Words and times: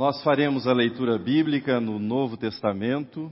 Nós 0.00 0.22
faremos 0.22 0.66
a 0.66 0.72
leitura 0.72 1.18
bíblica 1.18 1.78
no 1.78 1.98
Novo 1.98 2.34
Testamento, 2.34 3.30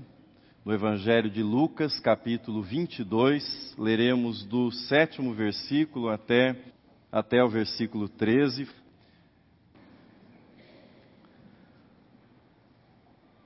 no 0.62 0.70
Evangelho 0.70 1.30
de 1.30 1.42
Lucas, 1.42 1.98
capítulo 1.98 2.62
22. 2.62 3.74
Leremos 3.78 4.44
do 4.44 4.70
sétimo 4.70 5.32
versículo 5.32 6.10
até, 6.10 6.54
até 7.10 7.42
o 7.42 7.48
versículo 7.48 8.06
13. 8.06 8.68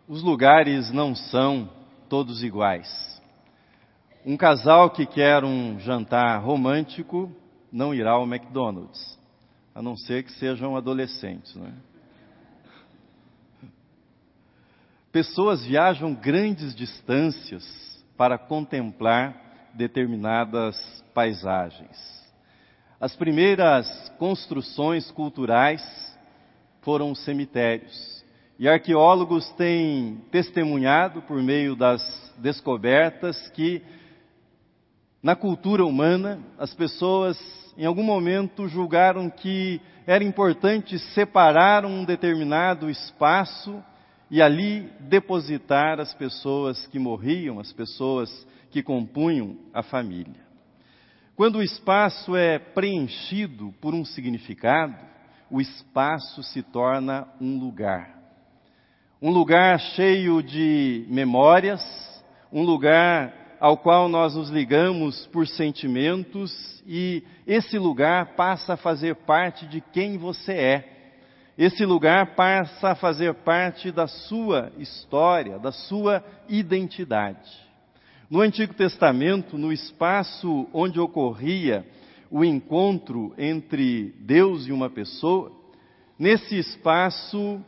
Os 0.09 0.20
lugares 0.20 0.91
não 0.91 1.14
são 1.14 1.70
todos 2.09 2.43
iguais. 2.43 3.23
Um 4.27 4.36
casal 4.36 4.91
que 4.91 5.07
quer 5.07 5.45
um 5.45 5.79
jantar 5.79 6.43
romântico 6.43 7.30
não 7.70 7.95
irá 7.95 8.14
ao 8.14 8.27
McDonald's, 8.27 9.16
a 9.73 9.80
não 9.80 9.96
ser 9.96 10.25
que 10.25 10.32
sejam 10.32 10.77
adolescentes, 10.77 11.54
não 11.54 11.68
é? 11.68 11.92
Pessoas 15.12 15.62
viajam 15.62 16.14
grandes 16.14 16.75
distâncias 16.75 17.62
para 18.16 18.39
contemplar 18.39 19.71
determinadas 19.75 21.04
paisagens. 21.12 22.22
As 22.98 23.14
primeiras 23.14 24.11
construções 24.18 25.11
culturais 25.11 25.82
foram 26.80 27.11
os 27.11 27.22
cemitérios. 27.25 28.25
E 28.58 28.66
arqueólogos 28.66 29.50
têm 29.52 30.22
testemunhado 30.30 31.21
por 31.22 31.43
meio 31.43 31.76
das 31.76 32.33
descobertas 32.38 33.50
que 33.50 33.83
na 35.22 35.36
cultura 35.36 35.84
humana 35.84 36.41
as 36.58 36.72
pessoas 36.72 37.38
em 37.77 37.84
algum 37.84 38.02
momento 38.02 38.66
julgaram 38.66 39.28
que 39.28 39.78
era 40.06 40.24
importante 40.24 40.98
separar 40.98 41.84
um 41.84 42.02
determinado 42.02 42.88
espaço 42.88 43.83
e 44.33 44.41
ali 44.41 44.91
depositar 44.98 46.00
as 46.00 46.14
pessoas 46.14 46.86
que 46.86 46.98
morriam, 46.98 47.61
as 47.61 47.70
pessoas 47.70 48.30
que 48.70 48.83
compunham 48.83 49.58
a 49.75 49.83
família. 49.83 50.41
Quando 51.36 51.56
o 51.56 51.62
espaço 51.62 52.34
é 52.34 52.58
preenchido 52.58 53.75
por 53.78 53.92
um 53.92 54.06
significado, 54.06 54.97
o 55.50 55.60
espaço 55.60 56.42
se 56.42 56.62
torna 56.62 57.28
um 57.38 57.58
lugar. 57.58 58.19
Um 59.20 59.30
lugar 59.30 59.78
cheio 59.78 60.42
de 60.42 61.05
memórias, 61.10 61.83
um 62.50 62.62
lugar 62.62 63.58
ao 63.60 63.77
qual 63.77 64.08
nós 64.08 64.34
nos 64.34 64.48
ligamos 64.48 65.27
por 65.27 65.47
sentimentos 65.47 66.83
e 66.86 67.22
esse 67.47 67.78
lugar 67.78 68.34
passa 68.34 68.72
a 68.72 68.78
fazer 68.78 69.14
parte 69.14 69.66
de 69.66 69.83
quem 69.83 70.16
você 70.16 70.53
é. 70.55 70.91
Esse 71.56 71.84
lugar 71.84 72.34
passa 72.34 72.91
a 72.91 72.95
fazer 72.95 73.34
parte 73.34 73.92
da 73.92 74.06
sua 74.06 74.72
história, 74.78 75.59
da 75.59 75.70
sua 75.70 76.25
identidade. 76.48 77.50
No 78.31 78.41
Antigo 78.41 78.72
Testamento, 78.72 79.59
no 79.59 79.70
espaço 79.70 80.67
onde 80.72 80.98
ocorria 80.98 81.86
o 82.31 82.42
encontro 82.42 83.34
entre 83.36 84.14
Deus 84.20 84.67
e 84.67 84.72
uma 84.72 84.89
pessoa, 84.89 85.53
nesse 86.19 86.59
espaço 86.59 87.62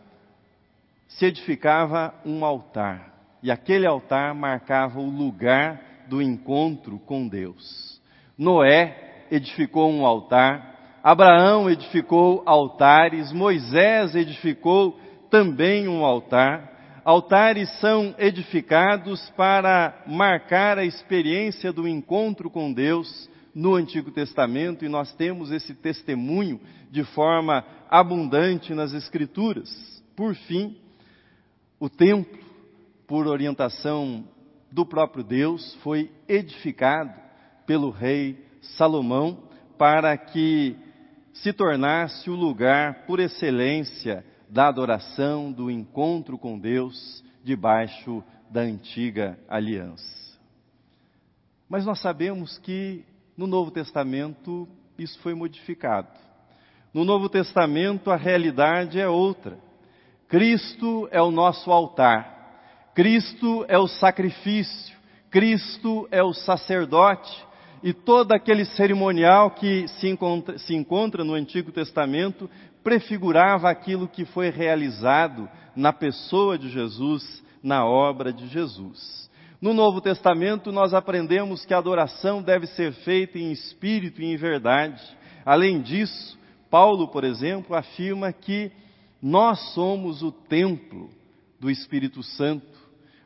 se 1.07 1.27
edificava 1.27 2.15
um 2.25 2.43
altar. 2.43 3.13
E 3.43 3.51
aquele 3.51 3.87
altar 3.87 4.35
marcava 4.35 4.98
o 4.98 5.11
lugar 5.11 6.07
do 6.09 6.23
encontro 6.23 6.98
com 6.98 7.29
Deus. 7.29 8.01
Noé 8.39 9.27
edificou 9.31 9.93
um 9.93 10.07
altar 10.07 10.73
Abraão 11.05 11.69
edificou 11.69 12.43
altares, 12.47 13.31
Moisés 13.31 14.15
edificou 14.15 14.99
também 15.29 15.87
um 15.87 16.03
altar. 16.03 17.03
Altares 17.05 17.69
são 17.79 18.15
edificados 18.17 19.29
para 19.37 20.03
marcar 20.07 20.79
a 20.79 20.85
experiência 20.87 21.71
do 21.75 21.87
encontro 21.87 22.49
com 22.49 22.73
Deus 22.73 23.29
no 23.55 23.75
Antigo 23.75 24.11
Testamento 24.11 24.83
e 24.83 24.89
nós 24.89 25.13
temos 25.13 25.53
esse 25.53 25.75
testemunho 25.75 26.59
de 26.91 27.05
forma 27.05 27.63
abundante 27.91 28.73
nas 28.73 28.95
Escrituras. 28.95 29.69
Por 30.17 30.35
fim, 30.35 30.75
o 31.79 31.91
templo, 31.91 32.41
por 33.07 33.27
orientação 33.27 34.25
do 34.73 34.87
próprio 34.87 35.23
Deus, 35.23 35.75
foi 35.83 36.11
edificado 36.27 37.13
pelo 37.67 37.91
rei 37.91 38.43
Salomão 38.63 39.37
para 39.77 40.17
que 40.17 40.79
se 41.34 41.52
tornasse 41.52 42.30
o 42.30 42.34
lugar 42.34 43.05
por 43.06 43.20
excelência 43.20 44.24
da 44.48 44.68
adoração, 44.68 45.50
do 45.50 45.70
encontro 45.70 46.39
com 46.39 46.58
Deus 46.58 47.24
debaixo 47.42 48.22
da 48.48 48.61
antiga 48.61 49.39
aliança. 49.48 50.39
Mas 51.68 51.84
nós 51.84 52.00
sabemos 52.00 52.56
que 52.58 53.05
no 53.36 53.46
Novo 53.46 53.70
Testamento 53.70 54.68
isso 54.96 55.18
foi 55.18 55.34
modificado. 55.34 56.08
No 56.92 57.05
Novo 57.05 57.28
Testamento 57.28 58.12
a 58.12 58.16
realidade 58.16 59.01
é 59.01 59.08
outra. 59.08 59.58
Cristo 60.28 61.08
é 61.11 61.20
o 61.20 61.33
nosso 61.33 61.70
altar, 61.70 62.92
Cristo 62.95 63.64
é 63.68 63.78
o 63.78 63.86
sacrifício, 63.86 64.96
Cristo 65.30 66.08
é 66.11 66.22
o 66.22 66.33
sacerdote, 66.33 67.46
e 67.84 67.92
todo 67.92 68.33
aquele 68.33 68.64
cerimonial 68.64 69.50
que 69.50 69.86
se 69.86 70.08
encontra, 70.08 70.56
se 70.56 70.74
encontra 70.74 71.22
no 71.22 71.34
Antigo 71.34 71.70
Testamento 71.70 72.48
prefigurava 72.83 73.68
aquilo 73.68 74.08
que 74.08 74.24
foi 74.24 74.48
realizado 74.48 75.46
na 75.77 75.92
pessoa 75.92 76.56
de 76.56 76.70
Jesus, 76.70 77.45
na 77.62 77.84
obra 77.84 78.33
de 78.33 78.46
Jesus. 78.46 79.30
No 79.61 79.74
Novo 79.74 80.00
Testamento, 80.00 80.72
nós 80.72 80.95
aprendemos 80.95 81.67
que 81.67 81.74
a 81.74 81.78
adoração 81.78 82.42
deve 82.42 82.67
ser 82.68 82.92
feita 82.92 83.39
em 83.39 83.52
espírito 83.52 84.22
e 84.22 84.33
em 84.33 84.36
verdade. 84.36 85.02
Além 85.45 85.83
disso, 85.83 86.39
Paulo, 86.70 87.08
por 87.08 87.22
exemplo, 87.22 87.77
afirma 87.77 88.33
que 88.33 88.72
nós 89.20 89.61
somos 89.74 90.22
o 90.22 90.33
templo 90.33 91.11
do 91.61 91.70
Espírito 91.70 92.22
Santo. 92.22 92.83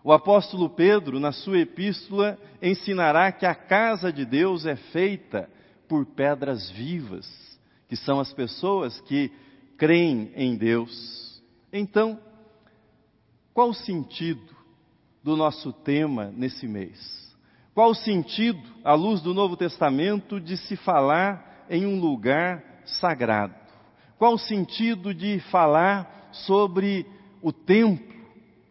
O 0.08 0.12
apóstolo 0.14 0.70
Pedro, 0.70 1.20
na 1.20 1.32
sua 1.32 1.58
epístola, 1.58 2.38
ensinará 2.62 3.30
que 3.30 3.44
a 3.44 3.54
casa 3.54 4.10
de 4.10 4.24
Deus 4.24 4.64
é 4.64 4.74
feita 4.74 5.50
por 5.86 6.06
pedras 6.06 6.70
vivas, 6.70 7.28
que 7.90 7.94
são 7.94 8.18
as 8.18 8.32
pessoas 8.32 8.98
que 9.02 9.30
creem 9.76 10.32
em 10.34 10.56
Deus. 10.56 11.42
Então, 11.70 12.18
qual 13.52 13.68
o 13.68 13.74
sentido 13.74 14.56
do 15.22 15.36
nosso 15.36 15.74
tema 15.74 16.32
nesse 16.34 16.66
mês? 16.66 17.36
Qual 17.74 17.90
o 17.90 17.94
sentido, 17.94 18.66
à 18.82 18.94
luz 18.94 19.20
do 19.20 19.34
Novo 19.34 19.58
Testamento, 19.58 20.40
de 20.40 20.56
se 20.56 20.74
falar 20.74 21.66
em 21.68 21.84
um 21.84 22.00
lugar 22.00 22.64
sagrado? 22.86 23.54
Qual 24.16 24.32
o 24.32 24.38
sentido 24.38 25.12
de 25.12 25.38
falar 25.50 26.30
sobre 26.32 27.04
o 27.42 27.52
templo? 27.52 28.17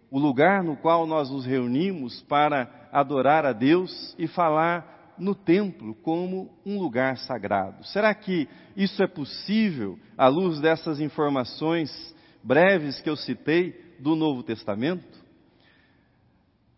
O 0.09 0.19
lugar 0.19 0.63
no 0.63 0.77
qual 0.77 1.05
nós 1.05 1.29
nos 1.29 1.45
reunimos 1.45 2.21
para 2.23 2.87
adorar 2.91 3.45
a 3.45 3.53
Deus 3.53 4.15
e 4.17 4.27
falar 4.27 5.15
no 5.17 5.33
templo 5.35 5.95
como 5.95 6.49
um 6.65 6.79
lugar 6.79 7.17
sagrado. 7.17 7.83
Será 7.85 8.13
que 8.13 8.47
isso 8.75 9.01
é 9.01 9.07
possível 9.07 9.97
à 10.17 10.27
luz 10.27 10.59
dessas 10.59 10.99
informações 10.99 12.15
breves 12.43 13.01
que 13.01 13.09
eu 13.09 13.15
citei 13.15 13.95
do 13.99 14.15
Novo 14.15 14.43
Testamento? 14.43 15.25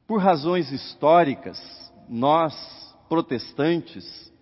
Por 0.08 0.20
razões 0.20 0.72
históricas, 0.72 1.60
nós, 2.08 2.56
protestantes, 3.08 4.34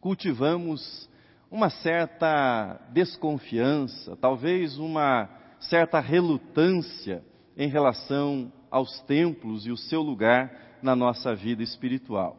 cultivamos 0.00 1.08
uma 1.50 1.70
certa 1.70 2.80
desconfiança, 2.92 4.16
talvez 4.16 4.78
uma 4.78 5.28
certa 5.60 6.00
relutância 6.00 7.22
em 7.56 7.68
relação 7.68 8.52
aos 8.70 9.00
templos 9.02 9.66
e 9.66 9.70
o 9.70 9.76
seu 9.76 10.02
lugar 10.02 10.50
na 10.82 10.94
nossa 10.94 11.34
vida 11.34 11.62
espiritual. 11.62 12.36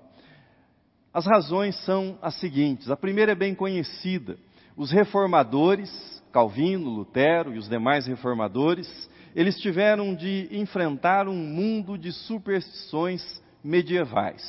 As 1.14 1.26
razões 1.26 1.76
são 1.84 2.18
as 2.22 2.36
seguintes: 2.36 2.90
a 2.90 2.96
primeira 2.96 3.34
é 3.34 3.36
bem 3.36 3.54
conhecida. 3.54 4.38
Os 4.76 4.92
reformadores, 4.92 5.92
Calvino, 6.32 6.90
Lutero 6.90 7.54
e 7.54 7.58
os 7.58 7.68
demais 7.68 8.08
reformadores, 8.08 9.10
eles 9.36 9.60
tiveram 9.60 10.16
de 10.16 10.48
enfrentar 10.52 11.28
um 11.28 11.36
mundo 11.36 11.98
de 11.98 12.12
superstições 12.12 13.22
medievais. 13.64 14.42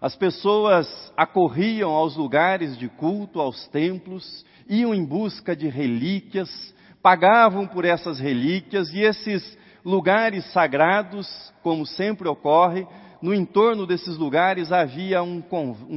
As 0.00 0.16
pessoas 0.16 1.12
acorriam 1.16 1.90
aos 1.90 2.16
lugares 2.16 2.76
de 2.76 2.88
culto, 2.88 3.40
aos 3.40 3.68
templos, 3.68 4.44
iam 4.68 4.94
em 4.94 5.04
busca 5.04 5.54
de 5.54 5.68
relíquias, 5.68 6.74
pagavam 7.00 7.66
por 7.66 7.84
essas 7.84 8.18
relíquias 8.18 8.92
e 8.92 9.00
esses 9.00 9.58
lugares 9.84 10.44
sagrados, 10.52 11.52
como 11.62 11.86
sempre 11.86 12.28
ocorre, 12.28 12.86
no 13.20 13.32
entorno 13.32 13.86
desses 13.86 14.16
lugares 14.16 14.72
havia 14.72 15.22
um, 15.22 15.40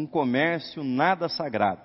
comércio 0.05 0.83
nada 0.83 1.27
sagrado. 1.27 1.81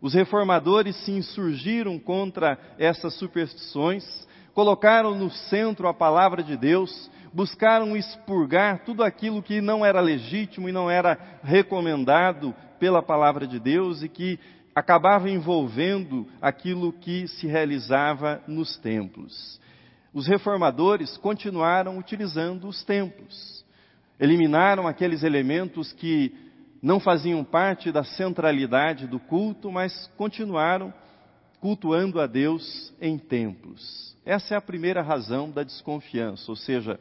Os 0.00 0.14
reformadores 0.14 0.96
se 1.04 1.12
insurgiram 1.12 1.98
contra 1.98 2.58
essas 2.78 3.14
superstições, 3.14 4.04
colocaram 4.52 5.14
no 5.14 5.30
centro 5.30 5.88
a 5.88 5.94
palavra 5.94 6.42
de 6.42 6.56
Deus, 6.56 7.10
buscaram 7.32 7.96
expurgar 7.96 8.84
tudo 8.84 9.02
aquilo 9.02 9.42
que 9.42 9.60
não 9.60 9.84
era 9.84 10.00
legítimo 10.00 10.68
e 10.68 10.72
não 10.72 10.90
era 10.90 11.18
recomendado 11.42 12.54
pela 12.78 13.02
palavra 13.02 13.46
de 13.46 13.58
Deus 13.58 14.02
e 14.02 14.08
que 14.08 14.38
acabava 14.74 15.30
envolvendo 15.30 16.26
aquilo 16.42 16.92
que 16.92 17.28
se 17.28 17.46
realizava 17.46 18.42
nos 18.46 18.76
templos. 18.76 19.60
Os 20.14 20.28
reformadores 20.28 21.16
continuaram 21.16 21.98
utilizando 21.98 22.68
os 22.68 22.84
templos, 22.84 23.64
eliminaram 24.18 24.86
aqueles 24.86 25.24
elementos 25.24 25.92
que 25.92 26.32
não 26.80 27.00
faziam 27.00 27.42
parte 27.42 27.90
da 27.90 28.04
centralidade 28.04 29.08
do 29.08 29.18
culto, 29.18 29.72
mas 29.72 30.06
continuaram 30.16 30.94
cultuando 31.60 32.20
a 32.20 32.28
Deus 32.28 32.94
em 33.00 33.18
templos. 33.18 34.16
Essa 34.24 34.54
é 34.54 34.56
a 34.56 34.60
primeira 34.60 35.02
razão 35.02 35.50
da 35.50 35.64
desconfiança, 35.64 36.48
ou 36.48 36.56
seja, 36.56 37.00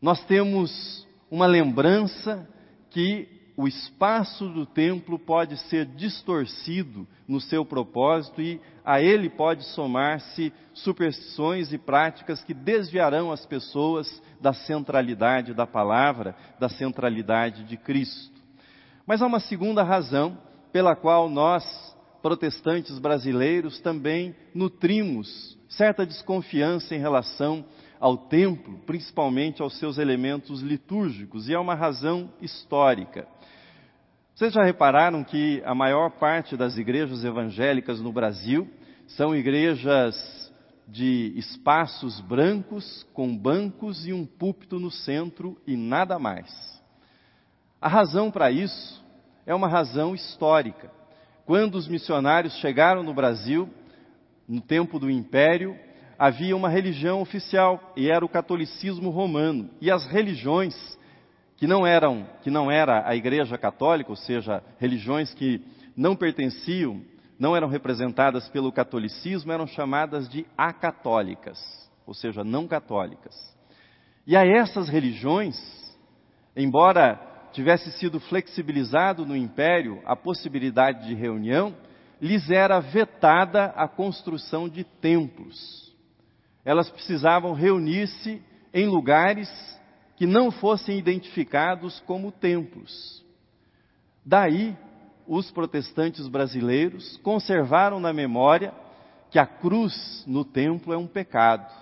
nós 0.00 0.24
temos 0.24 1.04
uma 1.28 1.46
lembrança 1.46 2.48
que 2.90 3.37
o 3.58 3.66
espaço 3.66 4.48
do 4.48 4.64
templo 4.64 5.18
pode 5.18 5.56
ser 5.62 5.84
distorcido 5.84 7.08
no 7.26 7.40
seu 7.40 7.64
propósito 7.64 8.40
e 8.40 8.60
a 8.84 9.02
ele 9.02 9.28
pode 9.28 9.64
somar-se 9.74 10.52
superstições 10.72 11.72
e 11.72 11.76
práticas 11.76 12.44
que 12.44 12.54
desviarão 12.54 13.32
as 13.32 13.44
pessoas 13.44 14.22
da 14.40 14.52
centralidade 14.52 15.54
da 15.54 15.66
palavra, 15.66 16.36
da 16.60 16.68
centralidade 16.68 17.64
de 17.64 17.76
Cristo. 17.76 18.40
Mas 19.04 19.20
há 19.20 19.26
uma 19.26 19.40
segunda 19.40 19.82
razão 19.82 20.38
pela 20.70 20.94
qual 20.94 21.28
nós, 21.28 21.64
protestantes 22.22 22.96
brasileiros, 23.00 23.80
também 23.80 24.36
nutrimos 24.54 25.58
certa 25.68 26.06
desconfiança 26.06 26.94
em 26.94 27.00
relação 27.00 27.64
ao 27.98 28.16
templo, 28.16 28.78
principalmente 28.86 29.60
aos 29.60 29.76
seus 29.80 29.98
elementos 29.98 30.60
litúrgicos, 30.60 31.48
e 31.48 31.54
é 31.54 31.58
uma 31.58 31.74
razão 31.74 32.32
histórica. 32.40 33.26
Vocês 34.38 34.52
já 34.52 34.62
repararam 34.62 35.24
que 35.24 35.60
a 35.64 35.74
maior 35.74 36.10
parte 36.10 36.56
das 36.56 36.78
igrejas 36.78 37.24
evangélicas 37.24 38.00
no 38.00 38.12
Brasil 38.12 38.68
são 39.08 39.34
igrejas 39.34 40.14
de 40.86 41.32
espaços 41.34 42.20
brancos, 42.20 43.04
com 43.12 43.36
bancos 43.36 44.06
e 44.06 44.12
um 44.12 44.24
púlpito 44.24 44.78
no 44.78 44.92
centro 44.92 45.60
e 45.66 45.76
nada 45.76 46.20
mais. 46.20 46.48
A 47.80 47.88
razão 47.88 48.30
para 48.30 48.48
isso 48.48 49.04
é 49.44 49.52
uma 49.52 49.66
razão 49.66 50.14
histórica. 50.14 50.88
Quando 51.44 51.74
os 51.74 51.88
missionários 51.88 52.54
chegaram 52.58 53.02
no 53.02 53.12
Brasil, 53.12 53.68
no 54.46 54.60
tempo 54.60 55.00
do 55.00 55.10
Império, 55.10 55.76
havia 56.16 56.56
uma 56.56 56.68
religião 56.68 57.20
oficial 57.20 57.92
e 57.96 58.08
era 58.08 58.24
o 58.24 58.28
catolicismo 58.28 59.10
romano. 59.10 59.68
E 59.80 59.90
as 59.90 60.06
religiões 60.06 60.96
que 61.58 61.66
não 61.66 61.86
eram, 61.86 62.26
que 62.42 62.50
não 62.50 62.70
era 62.70 63.06
a 63.06 63.14
Igreja 63.14 63.58
Católica, 63.58 64.10
ou 64.10 64.16
seja, 64.16 64.62
religiões 64.78 65.34
que 65.34 65.60
não 65.94 66.16
pertenciam, 66.16 67.02
não 67.38 67.54
eram 67.54 67.68
representadas 67.68 68.48
pelo 68.48 68.72
catolicismo, 68.72 69.52
eram 69.52 69.66
chamadas 69.66 70.26
de 70.28 70.46
acatólicas, 70.56 71.58
ou 72.06 72.14
seja, 72.14 72.42
não 72.42 72.66
católicas. 72.66 73.34
E 74.26 74.34
a 74.36 74.46
essas 74.46 74.88
religiões, 74.88 75.56
embora 76.56 77.20
tivesse 77.52 77.92
sido 77.92 78.18
flexibilizado 78.20 79.26
no 79.26 79.36
império 79.36 80.00
a 80.06 80.16
possibilidade 80.16 81.06
de 81.06 81.14
reunião, 81.14 81.74
lhes 82.22 82.50
era 82.50 82.80
vetada 82.80 83.66
a 83.76 83.86
construção 83.86 84.68
de 84.68 84.84
templos 84.84 85.88
elas 86.68 86.90
precisavam 86.90 87.54
reunir-se 87.54 88.42
em 88.74 88.86
lugares 88.86 89.48
que 90.18 90.26
não 90.26 90.50
fossem 90.50 90.98
identificados 90.98 92.00
como 92.00 92.32
templos. 92.32 93.24
Daí, 94.26 94.76
os 95.28 95.48
protestantes 95.48 96.26
brasileiros 96.26 97.16
conservaram 97.18 98.00
na 98.00 98.12
memória 98.12 98.74
que 99.30 99.38
a 99.38 99.46
cruz 99.46 100.24
no 100.26 100.44
templo 100.44 100.92
é 100.92 100.98
um 100.98 101.06
pecado, 101.06 101.72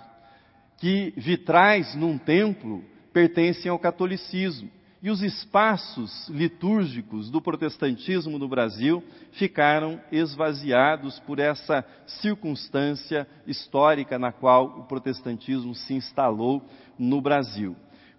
que 0.76 1.14
vitrais 1.16 1.94
num 1.94 2.18
templo 2.18 2.84
pertencem 3.10 3.70
ao 3.70 3.78
catolicismo 3.78 4.70
e 5.02 5.08
os 5.08 5.22
espaços 5.22 6.28
litúrgicos 6.28 7.30
do 7.30 7.40
protestantismo 7.40 8.38
no 8.38 8.48
Brasil 8.48 9.02
ficaram 9.32 9.98
esvaziados 10.12 11.18
por 11.20 11.38
essa 11.38 11.82
circunstância 12.06 13.26
histórica 13.46 14.18
na 14.18 14.30
qual 14.30 14.80
o 14.80 14.84
protestantismo 14.84 15.74
se 15.74 15.94
instalou 15.94 16.62
no 16.98 17.22
Brasil. 17.22 17.74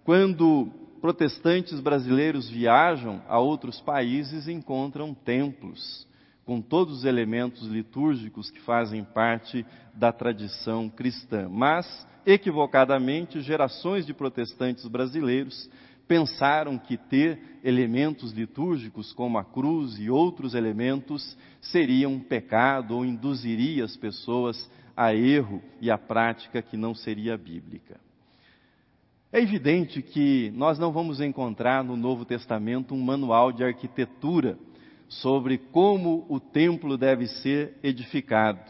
Quando 0.08 0.72
protestantes 1.02 1.80
brasileiros 1.80 2.48
viajam 2.48 3.20
a 3.28 3.38
outros 3.38 3.78
países, 3.78 4.48
encontram 4.48 5.12
templos 5.12 6.08
com 6.46 6.62
todos 6.62 7.00
os 7.00 7.04
elementos 7.04 7.66
litúrgicos 7.66 8.50
que 8.50 8.58
fazem 8.58 9.04
parte 9.04 9.66
da 9.92 10.10
tradição 10.10 10.88
cristã. 10.88 11.46
Mas, 11.50 12.06
equivocadamente, 12.24 13.42
gerações 13.42 14.06
de 14.06 14.14
protestantes 14.14 14.86
brasileiros 14.86 15.68
pensaram 16.06 16.78
que 16.78 16.96
ter 16.96 17.60
elementos 17.62 18.32
litúrgicos 18.32 19.12
como 19.12 19.36
a 19.36 19.44
cruz 19.44 19.98
e 19.98 20.08
outros 20.08 20.54
elementos 20.54 21.36
seria 21.60 22.08
um 22.08 22.18
pecado 22.18 22.96
ou 22.96 23.04
induziria 23.04 23.84
as 23.84 23.94
pessoas 23.94 24.70
a 24.96 25.14
erro 25.14 25.62
e 25.82 25.90
a 25.90 25.98
prática 25.98 26.62
que 26.62 26.78
não 26.78 26.94
seria 26.94 27.36
bíblica. 27.36 28.07
É 29.32 29.40
evidente 29.40 30.02
que 30.02 30.50
nós 30.54 30.78
não 30.78 30.92
vamos 30.92 31.20
encontrar 31.20 31.84
no 31.84 31.96
Novo 31.96 32.24
Testamento 32.24 32.94
um 32.94 33.00
manual 33.00 33.52
de 33.52 33.62
arquitetura 33.62 34.58
sobre 35.08 35.58
como 35.58 36.26
o 36.28 36.40
templo 36.40 36.96
deve 36.96 37.26
ser 37.26 37.76
edificado. 37.82 38.60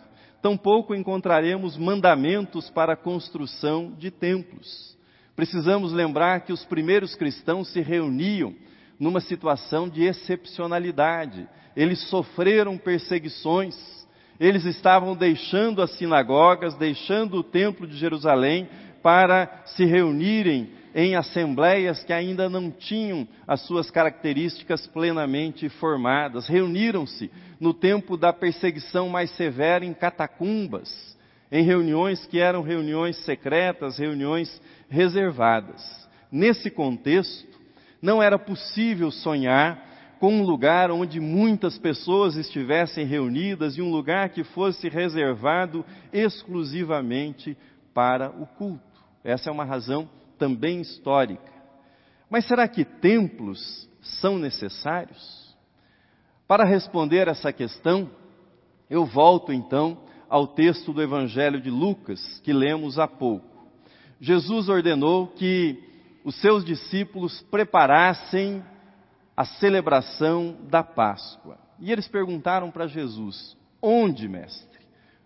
Tampouco 0.42 0.94
encontraremos 0.94 1.76
mandamentos 1.76 2.70
para 2.70 2.92
a 2.92 2.96
construção 2.96 3.92
de 3.98 4.10
templos 4.10 4.98
precisamos 5.38 5.92
lembrar 5.92 6.40
que 6.40 6.52
os 6.52 6.64
primeiros 6.64 7.14
cristãos 7.14 7.68
se 7.68 7.80
reuniam 7.80 8.56
numa 8.98 9.20
situação 9.20 9.88
de 9.88 10.02
excepcionalidade. 10.02 11.48
Eles 11.76 12.00
sofreram 12.08 12.76
perseguições, 12.76 13.76
eles 14.40 14.64
estavam 14.64 15.14
deixando 15.14 15.80
as 15.80 15.92
sinagogas, 15.92 16.74
deixando 16.74 17.36
o 17.36 17.44
templo 17.44 17.86
de 17.86 17.96
Jerusalém 17.96 18.68
para 19.02 19.62
se 19.66 19.84
reunirem 19.84 20.70
em 20.94 21.14
assembleias 21.14 22.02
que 22.04 22.12
ainda 22.12 22.48
não 22.48 22.70
tinham 22.70 23.26
as 23.46 23.60
suas 23.66 23.90
características 23.90 24.86
plenamente 24.86 25.68
formadas. 25.68 26.48
Reuniram-se 26.48 27.30
no 27.60 27.72
tempo 27.72 28.16
da 28.16 28.32
perseguição 28.32 29.08
mais 29.08 29.30
severa 29.32 29.84
em 29.84 29.94
catacumbas 29.94 31.16
em 31.50 31.62
reuniões 31.62 32.26
que 32.26 32.38
eram 32.38 32.62
reuniões 32.62 33.16
secretas, 33.24 33.98
reuniões 33.98 34.60
reservadas. 34.88 35.82
Nesse 36.30 36.70
contexto, 36.70 37.58
não 38.02 38.22
era 38.22 38.38
possível 38.38 39.10
sonhar 39.10 39.86
com 40.20 40.34
um 40.34 40.42
lugar 40.42 40.90
onde 40.90 41.20
muitas 41.20 41.78
pessoas 41.78 42.36
estivessem 42.36 43.06
reunidas 43.06 43.76
e 43.76 43.82
um 43.82 43.90
lugar 43.90 44.30
que 44.30 44.44
fosse 44.44 44.88
reservado 44.88 45.84
exclusivamente 46.12 47.56
para 47.94 48.30
o 48.30 48.46
culto. 48.46 48.87
Essa 49.28 49.50
é 49.50 49.52
uma 49.52 49.64
razão 49.64 50.08
também 50.38 50.80
histórica. 50.80 51.52
Mas 52.30 52.46
será 52.46 52.66
que 52.66 52.82
templos 52.82 53.86
são 54.00 54.38
necessários? 54.38 55.54
Para 56.46 56.64
responder 56.64 57.28
essa 57.28 57.52
questão, 57.52 58.10
eu 58.88 59.04
volto 59.04 59.52
então 59.52 59.98
ao 60.30 60.46
texto 60.46 60.94
do 60.94 61.02
Evangelho 61.02 61.60
de 61.60 61.68
Lucas, 61.68 62.40
que 62.42 62.54
lemos 62.54 62.98
há 62.98 63.06
pouco. 63.06 63.46
Jesus 64.18 64.70
ordenou 64.70 65.26
que 65.26 65.78
os 66.24 66.34
seus 66.40 66.64
discípulos 66.64 67.42
preparassem 67.50 68.64
a 69.36 69.44
celebração 69.44 70.56
da 70.70 70.82
Páscoa. 70.82 71.58
E 71.78 71.92
eles 71.92 72.08
perguntaram 72.08 72.70
para 72.70 72.86
Jesus: 72.86 73.54
Onde, 73.82 74.26
mestre? 74.26 74.78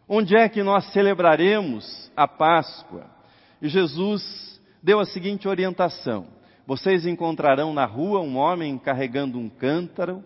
Onde 0.09 0.37
é 0.37 0.49
que 0.49 0.63
nós 0.65 0.93
celebraremos 0.93 2.11
a 2.17 2.27
Páscoa? 2.27 3.22
E 3.63 3.69
Jesus 3.69 4.61
deu 4.83 5.01
a 5.01 5.07
seguinte 5.07 5.49
orientação: 5.49 6.27
Vocês 6.67 7.07
encontrarão 7.07 7.73
na 7.73 7.87
rua 7.87 8.21
um 8.21 8.37
homem 8.37 8.77
carregando 8.77 9.39
um 9.39 9.49
cântaro, 9.49 10.23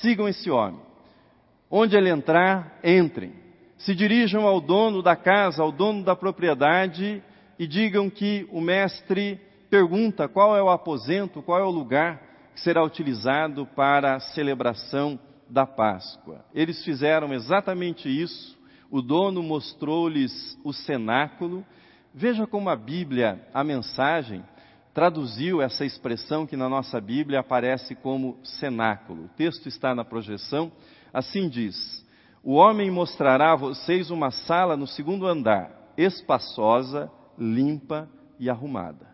sigam 0.00 0.26
esse 0.26 0.50
homem. 0.50 0.80
Onde 1.70 1.96
ele 1.96 2.08
entrar, 2.08 2.80
entrem 2.82 3.40
se 3.80 3.94
dirijam 3.94 4.46
ao 4.46 4.60
dono 4.60 5.02
da 5.02 5.16
casa, 5.16 5.62
ao 5.62 5.72
dono 5.72 6.04
da 6.04 6.14
propriedade 6.14 7.22
e 7.58 7.66
digam 7.66 8.10
que 8.10 8.46
o 8.52 8.60
mestre 8.60 9.40
pergunta 9.70 10.28
qual 10.28 10.54
é 10.56 10.62
o 10.62 10.68
aposento, 10.68 11.42
qual 11.42 11.58
é 11.58 11.64
o 11.64 11.70
lugar 11.70 12.20
que 12.54 12.60
será 12.60 12.84
utilizado 12.84 13.66
para 13.74 14.16
a 14.16 14.20
celebração 14.20 15.18
da 15.48 15.66
Páscoa. 15.66 16.44
Eles 16.54 16.84
fizeram 16.84 17.32
exatamente 17.32 18.08
isso. 18.08 18.58
o 18.90 19.00
dono 19.00 19.42
mostrou-lhes 19.42 20.58
o 20.64 20.72
cenáculo. 20.72 21.64
Veja 22.12 22.46
como 22.46 22.68
a 22.68 22.76
Bíblia, 22.76 23.40
a 23.54 23.62
mensagem, 23.62 24.44
traduziu 24.92 25.62
essa 25.62 25.84
expressão 25.84 26.46
que 26.46 26.56
na 26.56 26.68
nossa 26.68 27.00
Bíblia 27.00 27.40
aparece 27.40 27.94
como 27.94 28.38
cenáculo. 28.42 29.26
O 29.26 29.28
texto 29.28 29.68
está 29.68 29.94
na 29.94 30.04
projeção. 30.04 30.72
Assim 31.12 31.48
diz: 31.48 32.04
O 32.42 32.54
homem 32.54 32.90
mostrará 32.90 33.52
a 33.52 33.56
vocês 33.56 34.10
uma 34.10 34.32
sala 34.32 34.76
no 34.76 34.88
segundo 34.88 35.26
andar, 35.26 35.70
espaçosa, 35.96 37.10
limpa 37.38 38.08
e 38.38 38.50
arrumada. 38.50 39.08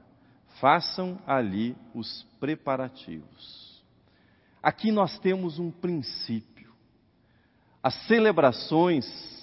Façam 0.58 1.18
ali 1.26 1.76
os 1.94 2.22
preparativos. 2.40 3.84
Aqui 4.62 4.90
nós 4.90 5.18
temos 5.18 5.58
um 5.58 5.70
princípio. 5.70 6.72
As 7.82 7.94
celebrações 8.06 9.35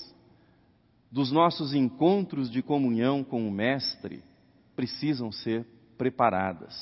dos 1.14 1.32
nossos 1.32 1.76
encontros 1.76 2.50
de 2.50 2.64
comunhão 2.64 3.24
com 3.24 3.48
o 3.48 3.52
Mestre 3.52 4.24
precisam 4.76 5.32
ser 5.32 5.64
preparadas. 5.96 6.74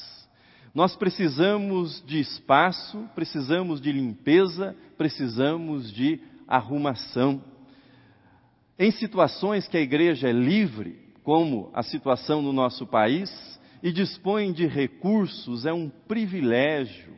Nós 0.73 0.95
precisamos 0.95 2.01
de 2.07 2.21
espaço, 2.21 3.09
precisamos 3.13 3.81
de 3.81 3.91
limpeza, 3.91 4.73
precisamos 4.97 5.91
de 5.91 6.17
arrumação. 6.47 7.43
Em 8.79 8.89
situações 8.89 9.67
que 9.67 9.75
a 9.75 9.81
igreja 9.81 10.29
é 10.29 10.31
livre, 10.31 10.97
como 11.23 11.69
a 11.73 11.83
situação 11.83 12.41
no 12.41 12.53
nosso 12.53 12.87
país, 12.87 13.29
e 13.83 13.91
dispõe 13.91 14.53
de 14.53 14.65
recursos, 14.65 15.65
é 15.65 15.73
um 15.73 15.89
privilégio 16.07 17.13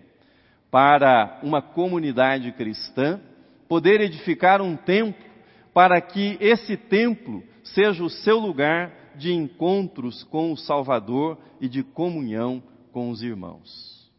para 0.72 1.40
uma 1.44 1.62
comunidade 1.62 2.52
cristã 2.54 3.22
poder 3.68 4.02
edificar 4.02 4.64
um 4.64 4.76
templo 4.76 5.33
para 5.74 6.00
que 6.00 6.38
esse 6.40 6.78
templo 6.78 7.44
seja 7.64 8.04
o 8.04 8.10
seu 8.10 8.40
lugar 8.40 9.16
de 9.16 9.34
encontros 9.34 10.24
com 10.26 10.52
o 10.52 10.58
Salvador 10.58 11.38
e 11.60 11.68
de 11.68 11.84
comunhão 11.84 12.62
com 12.92 13.10
os 13.10 13.22
irmãos. 13.22 14.12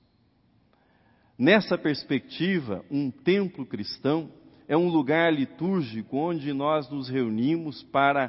Nessa 1.39 1.77
perspectiva, 1.77 2.85
um 2.91 3.11
templo 3.11 3.67
cristão 3.67 4.31
é 4.69 4.77
um 4.77 4.89
lugar 4.89 5.33
litúrgico 5.33 6.17
onde 6.17 6.53
nós 6.53 6.89
nos 6.91 7.09
reunimos 7.09 7.83
para 7.85 8.29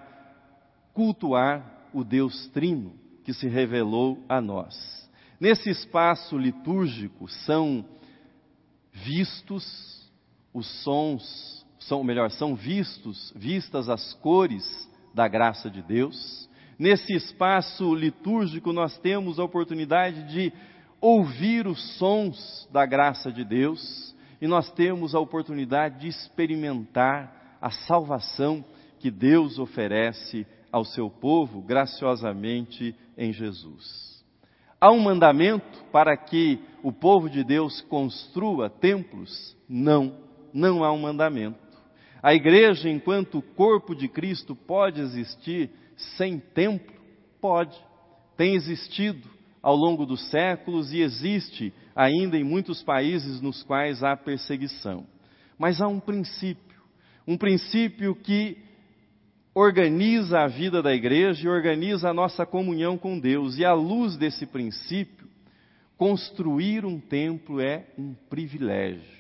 cultuar 0.94 1.90
o 1.94 2.04
Deus 2.04 2.48
Trino 2.50 2.96
que 3.24 3.34
se 3.34 3.48
revelou 3.48 4.24
a 4.30 4.42
nós. 4.42 5.10
Nesse 5.40 5.70
espaço 5.70 6.38
litúrgico 6.38 7.28
são 7.28 7.86
vistos 8.92 9.96
os 10.54 10.68
sons, 10.84 11.65
são, 11.88 12.04
melhor, 12.04 12.32
são 12.32 12.56
vistos, 12.56 13.34
vistas 13.36 13.90
as 13.90 14.14
cores 14.16 14.64
da 15.14 15.28
graça 15.28 15.70
de 15.70 15.82
Deus, 15.82 16.50
Nesse 16.78 17.14
espaço 17.14 17.96
litúrgico, 17.96 18.74
nós 18.74 18.98
temos 18.98 19.40
a 19.40 19.44
oportunidade 19.44 20.24
de 20.24 20.52
ouvir 21.00 21.68
os 21.68 21.98
sons 21.98 22.68
da 22.72 22.86
graça 22.86 23.32
de 23.32 23.46
Deus 23.46 24.14
e 24.42 24.48
nós 24.48 24.70
temos 24.72 25.16
a 25.16 25.20
oportunidade 25.20 26.02
de 26.02 26.08
experimentar 26.10 27.58
a 27.62 27.72
salvação 27.72 28.64
que 29.00 29.10
Deus 29.10 29.58
oferece 29.58 30.46
ao 30.70 30.84
seu 30.84 31.10
povo 31.10 31.62
graciosamente 31.62 32.94
em 33.18 33.32
Jesus. 33.32 34.22
Há 34.80 34.92
um 34.92 35.00
mandamento 35.00 35.86
para 35.94 36.18
que 36.18 36.60
o 36.84 36.92
povo 36.92 37.30
de 37.30 37.42
Deus 37.42 37.80
construa 37.82 38.70
templos? 38.70 39.56
Não, 39.70 40.18
não 40.54 40.84
há 40.84 40.92
um 40.92 41.00
mandamento. 41.00 41.65
A 42.26 42.34
igreja, 42.34 42.90
enquanto 42.90 43.40
corpo 43.40 43.94
de 43.94 44.08
Cristo, 44.08 44.56
pode 44.56 45.00
existir 45.00 45.70
sem 46.18 46.40
templo? 46.40 46.96
Pode. 47.40 47.78
Tem 48.36 48.56
existido 48.56 49.30
ao 49.62 49.76
longo 49.76 50.08
dos 50.08 50.28
séculos 50.32 50.92
e 50.92 51.02
existe 51.02 51.72
ainda 51.96 52.36
em 52.36 52.44
muitos 52.44 52.82
países 52.82 53.40
nos 53.42 53.62
quais 53.62 54.04
há 54.04 54.18
perseguição. 54.18 55.06
Mas 55.56 55.80
há 55.80 55.88
um 55.88 56.00
princípio, 56.00 56.82
um 57.28 57.38
princípio 57.38 58.16
que 58.16 58.58
organiza 59.54 60.40
a 60.40 60.48
vida 60.48 60.82
da 60.82 60.96
igreja 60.96 61.46
e 61.46 61.48
organiza 61.48 62.10
a 62.10 62.14
nossa 62.14 62.44
comunhão 62.44 62.98
com 62.98 63.20
Deus. 63.20 63.60
E 63.60 63.64
à 63.64 63.74
luz 63.74 64.18
desse 64.18 64.48
princípio, 64.48 65.28
construir 65.96 66.86
um 66.86 67.00
templo 67.00 67.62
é 67.62 67.86
um 67.96 68.16
privilégio. 68.16 69.15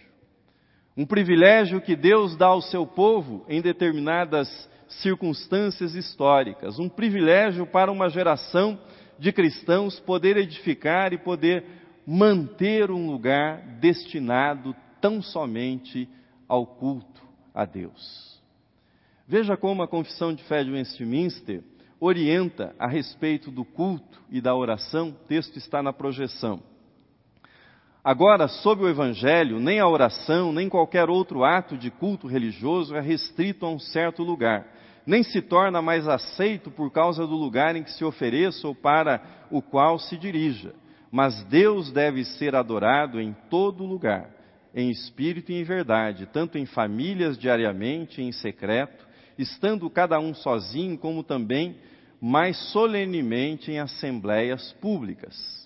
Um 0.98 1.06
privilégio 1.06 1.82
que 1.82 1.96
Deus 1.96 2.38
dá 2.38 2.48
ao 2.48 2.62
seu 2.62 2.88
povo 2.88 3.46
em 3.50 3.62
determinadas 3.62 4.70
circunstâncias 4.88 5.94
históricas, 5.94 6.80
um 6.80 6.88
privilégio 6.88 7.66
para 7.66 7.92
uma 7.92 8.10
geração 8.10 8.80
de 9.20 9.34
cristãos 9.34 10.00
poder 10.00 10.38
edificar 10.38 11.12
e 11.12 11.18
poder 11.18 11.66
manter 12.08 12.92
um 12.92 13.10
lugar 13.10 13.62
destinado 13.80 14.75
tão 15.02 15.22
somente 15.22 16.08
ao 16.48 16.66
culto 16.66 17.22
a 17.54 17.66
Deus. 17.66 18.42
Veja 19.28 19.58
como 19.58 19.82
a 19.82 19.88
Confissão 19.88 20.34
de 20.34 20.44
Fé 20.44 20.64
de 20.64 20.72
Westminster 20.72 21.62
orienta 22.00 22.74
a 22.78 22.88
respeito 22.88 23.52
do 23.52 23.66
culto 23.66 24.22
e 24.30 24.40
da 24.40 24.56
oração, 24.56 25.10
o 25.10 25.28
texto 25.28 25.58
está 25.58 25.82
na 25.82 25.92
projeção. 25.92 26.62
Agora, 28.06 28.48
sob 28.48 28.84
o 28.84 28.88
Evangelho, 28.88 29.60
nem 29.60 29.80
a 29.80 29.88
oração, 29.88 30.54
nem 30.54 30.70
qualquer 30.70 31.10
outro 31.10 31.44
ato 31.44 31.76
de 31.76 31.90
culto 31.90 32.28
religioso 32.28 32.96
é 32.96 33.02
restrito 33.02 33.66
a 33.66 33.70
um 33.72 33.80
certo 33.80 34.22
lugar, 34.22 34.64
nem 35.08 35.24
se 35.24 35.42
torna 35.42 35.82
mais 35.82 36.08
aceito 36.08 36.70
por 36.70 36.92
causa 36.92 37.26
do 37.26 37.34
lugar 37.34 37.76
em 37.76 37.82
que 37.82 37.90
se 37.90 38.06
ofereça 38.06 38.68
ou 38.68 38.76
para 38.76 39.48
o 39.50 39.60
qual 39.60 39.98
se 39.98 40.18
dirija. 40.18 40.76
Mas 41.12 41.44
Deus 41.46 41.92
deve 41.92 42.24
ser 42.24 42.54
adorado 42.54 43.20
em 43.20 43.36
todo 43.50 43.84
lugar, 43.84 44.30
em 44.76 44.92
espírito 44.92 45.52
e 45.52 45.60
em 45.60 45.64
verdade, 45.64 46.28
tanto 46.28 46.60
em 46.60 46.66
famílias 46.68 47.36
diariamente, 47.36 48.22
em 48.22 48.32
secreto, 48.32 49.04
estando 49.36 49.90
cada 49.90 50.20
um 50.20 50.36
sozinho, 50.36 50.96
como 50.96 51.24
também 51.24 51.76
mais 52.22 52.56
solenemente 52.72 53.72
em 53.72 53.80
assembleias 53.80 54.74
públicas, 54.74 55.65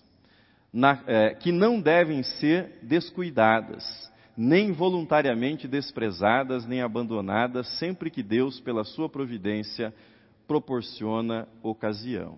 na, 0.72 1.02
eh, 1.08 1.36
que 1.36 1.52
não 1.52 1.82
devem 1.82 2.24
ser 2.24 2.80
descuidadas 2.84 4.10
nem 4.42 4.72
voluntariamente 4.72 5.68
desprezadas 5.68 6.66
nem 6.66 6.82
abandonadas, 6.82 7.68
sempre 7.78 8.10
que 8.10 8.24
Deus, 8.24 8.58
pela 8.62 8.86
sua 8.86 9.10
providência, 9.10 9.94
proporciona 10.48 11.46
ocasião. 11.62 12.38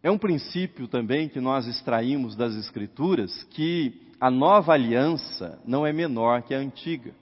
É 0.00 0.08
um 0.08 0.16
princípio 0.16 0.86
também 0.86 1.28
que 1.28 1.40
nós 1.40 1.66
extraímos 1.66 2.36
das 2.36 2.54
Escrituras 2.54 3.42
que 3.50 3.92
a 4.20 4.30
nova 4.30 4.72
aliança 4.72 5.60
não 5.66 5.84
é 5.84 5.92
menor 5.92 6.42
que 6.42 6.54
a 6.54 6.58
antiga. 6.58 7.12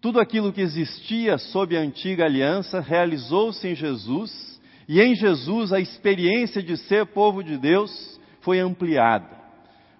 Tudo 0.00 0.20
aquilo 0.20 0.52
que 0.52 0.60
existia 0.60 1.38
sob 1.38 1.76
a 1.76 1.80
antiga 1.80 2.24
aliança 2.24 2.78
realizou-se 2.78 3.66
em 3.66 3.74
Jesus, 3.74 4.60
e 4.88 5.00
em 5.00 5.16
Jesus 5.16 5.72
a 5.72 5.80
experiência 5.80 6.62
de 6.62 6.76
ser 6.76 7.06
povo 7.06 7.42
de 7.42 7.58
Deus 7.58 8.20
foi 8.42 8.60
ampliada. 8.60 9.42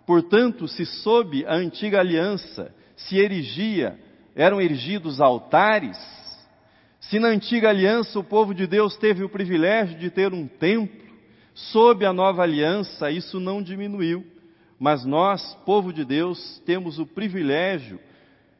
Portanto, 0.07 0.69
se 0.69 0.85
sob 0.85 1.45
a 1.47 1.55
antiga 1.55 2.01
aliança 2.01 2.75
se 2.97 3.17
erigia, 3.19 3.99
eram 4.35 4.61
erigidos 4.61 5.21
altares, 5.21 5.99
se 7.01 7.19
na 7.19 7.29
antiga 7.29 7.69
aliança 7.69 8.19
o 8.19 8.25
povo 8.25 8.55
de 8.55 8.67
Deus 8.67 8.97
teve 8.97 9.25
o 9.25 9.29
privilégio 9.29 9.99
de 9.99 10.11
ter 10.11 10.33
um 10.33 10.47
templo, 10.47 11.03
sob 11.55 12.05
a 12.05 12.13
nova 12.13 12.43
aliança 12.43 13.11
isso 13.11 13.41
não 13.41 13.63
diminuiu, 13.63 14.25
mas 14.79 15.05
nós, 15.05 15.55
povo 15.67 15.93
de 15.93 16.05
Deus, 16.05 16.61
temos 16.65 16.99
o 16.99 17.07
privilégio 17.07 18.01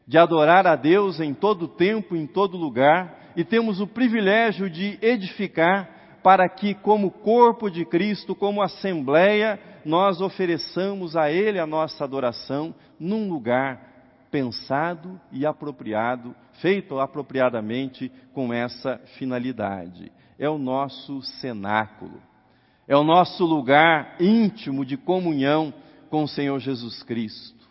de 0.07 0.19
adorar 0.19 0.67
a 0.67 0.77
Deus 0.77 1.21
em 1.21 1.33
todo 1.33 1.69
tempo, 1.69 2.15
em 2.15 2.27
todo 2.27 2.57
lugar, 2.57 3.33
e 3.37 3.45
temos 3.45 3.81
o 3.81 3.87
privilégio 3.87 4.69
de 4.69 4.99
edificar 5.01 5.89
para 6.23 6.49
que, 6.49 6.75
como 6.75 7.11
corpo 7.11 7.71
de 7.71 7.85
Cristo, 7.85 8.35
como 8.35 8.63
assembleia, 8.63 9.59
nós 9.85 10.21
ofereçamos 10.21 11.17
a 11.17 11.31
Ele 11.31 11.59
a 11.59 11.67
nossa 11.67 12.05
adoração 12.05 12.75
num 12.99 13.29
lugar 13.29 13.93
pensado 14.31 15.21
e 15.31 15.45
apropriado, 15.45 16.35
feito 16.61 16.99
apropriadamente 16.99 18.11
com 18.33 18.53
essa 18.53 18.99
finalidade. 19.19 20.11
É 20.39 20.49
o 20.49 20.59
nosso 20.59 21.21
cenáculo, 21.23 22.21
é 22.89 22.97
o 22.97 23.05
nosso 23.05 23.45
lugar 23.45 24.17
íntimo 24.19 24.85
de 24.85 24.97
comunhão 24.97 25.73
com 26.09 26.23
o 26.25 26.29
Senhor 26.29 26.59
Jesus 26.59 27.03
Cristo. 27.03 27.63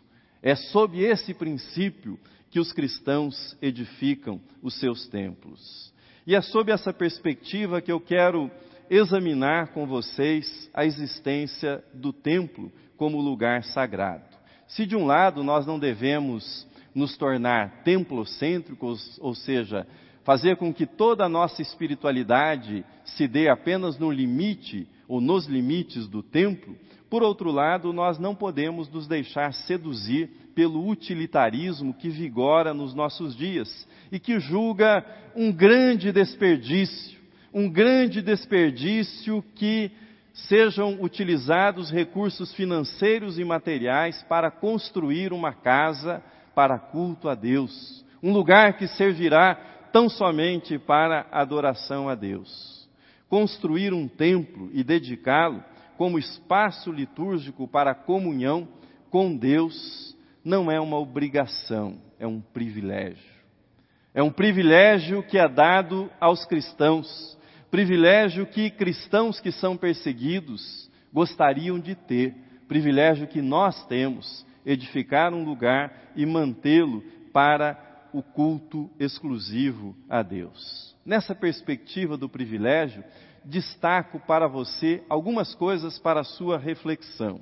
É 0.42 0.56
sob 0.56 1.00
esse 1.00 1.34
princípio 1.34 2.20
que 2.50 2.60
os 2.60 2.72
cristãos 2.74 3.58
edificam 3.62 4.42
os 4.62 4.80
seus 4.80 5.08
templos. 5.08 5.91
E 6.26 6.36
é 6.36 6.42
sob 6.42 6.72
essa 6.72 6.94
perspectiva 6.94 7.82
que 7.82 7.92
eu 7.92 8.00
quero 8.00 8.52
examinar 8.90 9.70
com 9.70 9.88
vocês 9.88 10.70
a 10.74 10.86
existência 10.86 11.84
do 11.94 12.14
templo 12.14 12.72
como 12.96 13.20
lugar 13.20 13.64
sagrado. 13.64 14.26
Se 14.68 14.86
de 14.86 14.96
um 14.96 15.06
lado 15.06 15.44
nós 15.44 15.66
não 15.66 15.80
devemos 15.80 16.68
nos 16.94 17.18
tornar 17.18 17.84
templocêntricos, 17.84 19.18
ou 19.20 19.34
seja, 19.34 19.88
fazer 20.24 20.58
com 20.58 20.74
que 20.74 20.86
toda 20.86 21.26
a 21.26 21.30
nossa 21.30 21.62
espiritualidade 21.62 22.86
se 23.04 23.28
dê 23.28 23.50
apenas 23.50 23.98
no 23.98 24.12
limite 24.12 24.88
ou 25.08 25.20
nos 25.20 25.48
limites 25.48 26.08
do 26.08 26.22
templo, 26.22 26.76
por 27.10 27.24
outro 27.24 27.52
lado, 27.52 27.92
nós 27.92 28.20
não 28.20 28.36
podemos 28.36 28.90
nos 28.90 29.08
deixar 29.08 29.54
seduzir 29.54 30.30
pelo 30.54 30.88
utilitarismo 30.88 31.94
que 31.94 32.10
vigora 32.10 32.74
nos 32.74 32.94
nossos 32.94 33.36
dias 33.36 33.88
e 34.12 34.20
que 34.20 34.40
julga 34.40 35.06
um 35.36 35.52
grande 35.52 36.12
desperdício, 36.12 37.20
um 37.54 37.70
grande 37.70 38.22
desperdício 38.22 39.44
que 39.56 39.92
sejam 40.34 40.98
utilizados 41.02 41.92
recursos 41.92 42.54
financeiros 42.54 43.38
e 43.38 43.44
materiais 43.44 44.24
para 44.24 44.50
construir 44.50 45.34
uma 45.34 45.54
casa 45.54 46.24
para 46.56 46.80
culto 46.80 47.30
a 47.30 47.36
Deus, 47.36 48.06
um 48.22 48.32
lugar 48.32 48.78
que 48.78 48.88
servirá 48.88 49.56
tão 49.92 50.10
somente 50.10 50.78
para 50.78 51.28
adoração 51.32 52.08
a 52.08 52.16
Deus. 52.16 52.90
Construir 53.30 53.94
um 53.94 54.08
templo 54.08 54.70
e 54.74 54.84
dedicá-lo 54.84 55.64
como 55.98 56.20
espaço 56.20 56.92
litúrgico 56.92 57.68
para 57.68 57.94
comunhão 57.94 58.68
com 59.10 59.36
Deus 59.36 60.16
não 60.44 60.72
é 60.72 60.80
uma 60.80 60.98
obrigação, 60.98 61.98
é 62.20 62.26
um 62.26 62.42
privilégio. 62.42 63.32
É 64.14 64.22
um 64.22 64.32
privilégio 64.32 65.24
que 65.24 65.38
é 65.38 65.48
dado 65.48 66.10
aos 66.20 66.46
cristãos, 66.46 67.38
privilégio 67.70 68.46
que 68.46 68.70
cristãos 68.70 69.40
que 69.40 69.52
são 69.52 69.78
perseguidos 69.78 70.90
gostariam 71.14 71.80
de 71.80 71.96
ter, 71.96 72.36
privilégio 72.68 73.28
que 73.28 73.42
nós 73.42 73.86
temos, 73.88 74.46
edificar 74.66 75.34
um 75.34 75.44
lugar 75.44 76.12
e 76.16 76.26
mantê-lo 76.26 77.04
para 77.32 77.78
o 78.14 78.22
culto 78.22 78.90
exclusivo 79.00 79.96
a 80.10 80.22
Deus. 80.22 80.96
Nessa 81.06 81.34
perspectiva 81.34 82.18
do 82.18 82.30
privilégio, 82.30 83.04
destaco 83.44 84.20
para 84.20 84.48
você 84.48 85.04
algumas 85.10 85.56
coisas 85.56 85.98
para 85.98 86.20
a 86.22 86.26
sua 86.26 86.58
reflexão. 86.58 87.42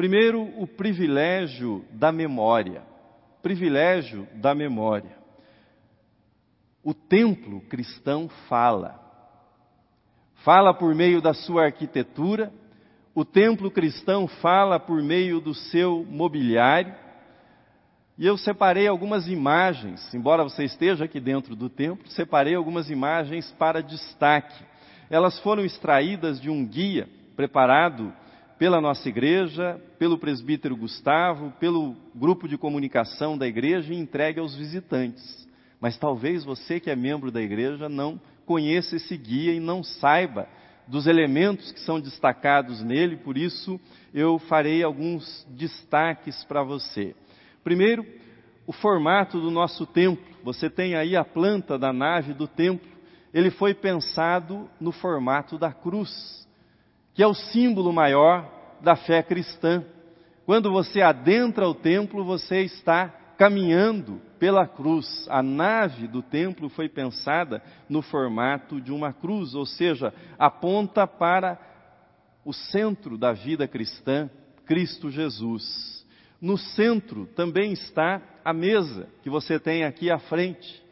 Primeiro, 0.00 0.44
o 0.56 0.66
privilégio 0.66 1.84
da 1.90 2.10
memória. 2.10 2.80
Privilégio 3.42 4.26
da 4.36 4.54
memória. 4.54 5.14
O 6.82 6.94
templo 6.94 7.60
cristão 7.68 8.26
fala. 8.48 8.98
Fala 10.36 10.72
por 10.72 10.94
meio 10.94 11.20
da 11.20 11.34
sua 11.34 11.66
arquitetura, 11.66 12.50
o 13.14 13.26
templo 13.26 13.70
cristão 13.70 14.26
fala 14.26 14.80
por 14.80 15.02
meio 15.02 15.38
do 15.38 15.52
seu 15.52 16.02
mobiliário. 16.08 16.94
E 18.16 18.26
eu 18.26 18.38
separei 18.38 18.88
algumas 18.88 19.28
imagens, 19.28 20.14
embora 20.14 20.42
você 20.42 20.64
esteja 20.64 21.04
aqui 21.04 21.20
dentro 21.20 21.54
do 21.54 21.68
templo, 21.68 22.08
separei 22.08 22.54
algumas 22.54 22.88
imagens 22.88 23.54
para 23.58 23.82
destaque. 23.82 24.64
Elas 25.10 25.38
foram 25.40 25.62
extraídas 25.62 26.40
de 26.40 26.48
um 26.48 26.64
guia 26.64 27.06
preparado 27.36 28.10
pela 28.60 28.78
nossa 28.78 29.08
igreja, 29.08 29.80
pelo 29.98 30.18
presbítero 30.18 30.76
Gustavo, 30.76 31.50
pelo 31.58 31.96
grupo 32.14 32.46
de 32.46 32.58
comunicação 32.58 33.38
da 33.38 33.48
igreja 33.48 33.94
e 33.94 33.96
entregue 33.96 34.38
aos 34.38 34.54
visitantes. 34.54 35.48
Mas 35.80 35.96
talvez 35.96 36.44
você 36.44 36.78
que 36.78 36.90
é 36.90 36.94
membro 36.94 37.30
da 37.30 37.40
igreja 37.40 37.88
não 37.88 38.20
conheça 38.44 38.96
esse 38.96 39.16
guia 39.16 39.54
e 39.54 39.58
não 39.58 39.82
saiba 39.82 40.46
dos 40.86 41.06
elementos 41.06 41.72
que 41.72 41.80
são 41.80 41.98
destacados 41.98 42.82
nele, 42.82 43.16
por 43.16 43.38
isso 43.38 43.80
eu 44.12 44.38
farei 44.38 44.82
alguns 44.82 45.46
destaques 45.48 46.44
para 46.44 46.62
você. 46.62 47.16
Primeiro, 47.64 48.04
o 48.66 48.74
formato 48.74 49.40
do 49.40 49.50
nosso 49.50 49.86
templo. 49.86 50.36
Você 50.44 50.68
tem 50.68 50.96
aí 50.96 51.16
a 51.16 51.24
planta 51.24 51.78
da 51.78 51.94
nave 51.94 52.34
do 52.34 52.46
templo. 52.46 52.90
Ele 53.32 53.50
foi 53.50 53.72
pensado 53.72 54.68
no 54.78 54.92
formato 54.92 55.56
da 55.56 55.72
cruz, 55.72 56.46
que 57.14 57.22
é 57.22 57.26
o 57.26 57.34
símbolo 57.34 57.92
maior 57.92 58.50
da 58.80 58.96
fé 58.96 59.22
cristã. 59.22 59.84
Quando 60.46 60.70
você 60.70 61.00
adentra 61.00 61.68
o 61.68 61.74
templo, 61.74 62.24
você 62.24 62.62
está 62.62 63.08
caminhando 63.36 64.20
pela 64.38 64.66
cruz. 64.66 65.26
A 65.28 65.42
nave 65.42 66.06
do 66.08 66.22
templo 66.22 66.68
foi 66.68 66.88
pensada 66.88 67.62
no 67.88 68.02
formato 68.02 68.80
de 68.80 68.92
uma 68.92 69.12
cruz, 69.12 69.54
ou 69.54 69.64
seja, 69.64 70.12
aponta 70.38 71.06
para 71.06 71.58
o 72.44 72.52
centro 72.52 73.16
da 73.16 73.32
vida 73.32 73.68
cristã, 73.68 74.28
Cristo 74.64 75.10
Jesus. 75.10 76.06
No 76.40 76.56
centro 76.56 77.26
também 77.36 77.72
está 77.72 78.22
a 78.44 78.52
mesa 78.52 79.08
que 79.22 79.28
você 79.28 79.58
tem 79.58 79.84
aqui 79.84 80.10
à 80.10 80.18
frente. 80.18 80.82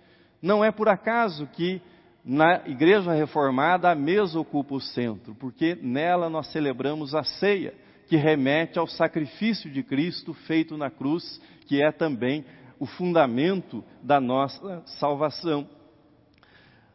Não 0.42 0.64
é 0.64 0.70
por 0.70 0.88
acaso 0.88 1.46
que 1.48 1.80
na 2.28 2.60
igreja 2.66 3.14
reformada 3.14 3.90
a 3.90 3.94
mesa 3.94 4.38
ocupa 4.38 4.74
o 4.74 4.80
centro, 4.80 5.34
porque 5.36 5.78
nela 5.80 6.28
nós 6.28 6.48
celebramos 6.48 7.14
a 7.14 7.24
ceia 7.24 7.72
que 8.06 8.16
remete 8.16 8.78
ao 8.78 8.86
sacrifício 8.86 9.70
de 9.70 9.82
Cristo 9.82 10.34
feito 10.34 10.76
na 10.76 10.90
cruz, 10.90 11.40
que 11.66 11.82
é 11.82 11.90
também 11.90 12.44
o 12.78 12.84
fundamento 12.84 13.82
da 14.02 14.20
nossa 14.20 14.82
salvação. 14.98 15.66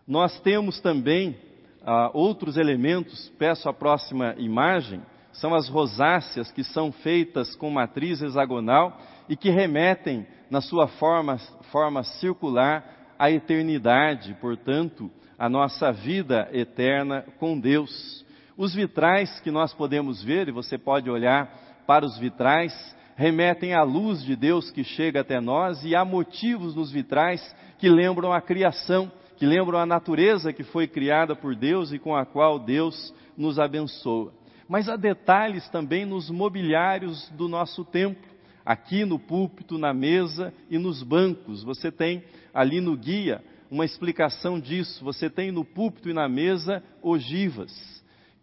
Nós 0.07 0.39
temos 0.41 0.79
também 0.79 1.35
ah, 1.83 2.11
outros 2.13 2.55
elementos, 2.55 3.27
peço 3.39 3.67
a 3.67 3.73
próxima 3.73 4.35
imagem, 4.37 5.01
são 5.31 5.55
as 5.55 5.67
rosáceas 5.67 6.51
que 6.51 6.63
são 6.63 6.91
feitas 6.91 7.55
com 7.55 7.71
matriz 7.71 8.21
hexagonal 8.21 9.01
e 9.27 9.35
que 9.35 9.49
remetem, 9.49 10.27
na 10.51 10.61
sua 10.61 10.87
forma, 10.87 11.39
forma 11.71 12.03
circular, 12.03 13.15
à 13.17 13.31
eternidade, 13.31 14.37
portanto, 14.39 15.09
à 15.37 15.49
nossa 15.49 15.91
vida 15.91 16.49
eterna 16.51 17.23
com 17.39 17.59
Deus. 17.59 18.25
Os 18.55 18.73
vitrais 18.73 19.39
que 19.39 19.49
nós 19.49 19.73
podemos 19.73 20.23
ver, 20.23 20.47
e 20.47 20.51
você 20.51 20.77
pode 20.77 21.09
olhar 21.09 21.83
para 21.87 22.05
os 22.05 22.17
vitrais, 22.17 22.73
remetem 23.15 23.73
à 23.73 23.83
luz 23.83 24.23
de 24.23 24.35
Deus 24.35 24.71
que 24.71 24.83
chega 24.83 25.21
até 25.21 25.39
nós 25.39 25.83
e 25.83 25.95
há 25.95 26.05
motivos 26.05 26.75
nos 26.75 26.91
vitrais 26.91 27.55
que 27.77 27.89
lembram 27.89 28.31
a 28.31 28.41
criação, 28.41 29.11
que 29.37 29.45
lembram 29.45 29.79
a 29.79 29.85
natureza 29.85 30.53
que 30.53 30.63
foi 30.63 30.87
criada 30.87 31.35
por 31.35 31.55
Deus 31.55 31.91
e 31.91 31.99
com 31.99 32.15
a 32.15 32.25
qual 32.25 32.59
Deus 32.59 33.13
nos 33.37 33.59
abençoa. 33.59 34.31
Mas 34.67 34.87
há 34.87 34.95
detalhes 34.95 35.67
também 35.69 36.05
nos 36.05 36.29
mobiliários 36.29 37.29
do 37.31 37.47
nosso 37.47 37.83
templo, 37.83 38.31
aqui 38.65 39.03
no 39.03 39.19
púlpito, 39.19 39.77
na 39.77 39.93
mesa 39.93 40.53
e 40.69 40.77
nos 40.77 41.03
bancos. 41.03 41.63
Você 41.63 41.91
tem 41.91 42.23
ali 42.53 42.79
no 42.79 42.95
guia 42.95 43.43
uma 43.73 43.85
explicação 43.85 44.59
disso. 44.59 45.03
Você 45.03 45.31
tem 45.31 45.51
no 45.51 45.65
púlpito 45.65 46.07
e 46.07 46.13
na 46.13 46.29
mesa 46.29 46.83
ogivas 47.01 47.73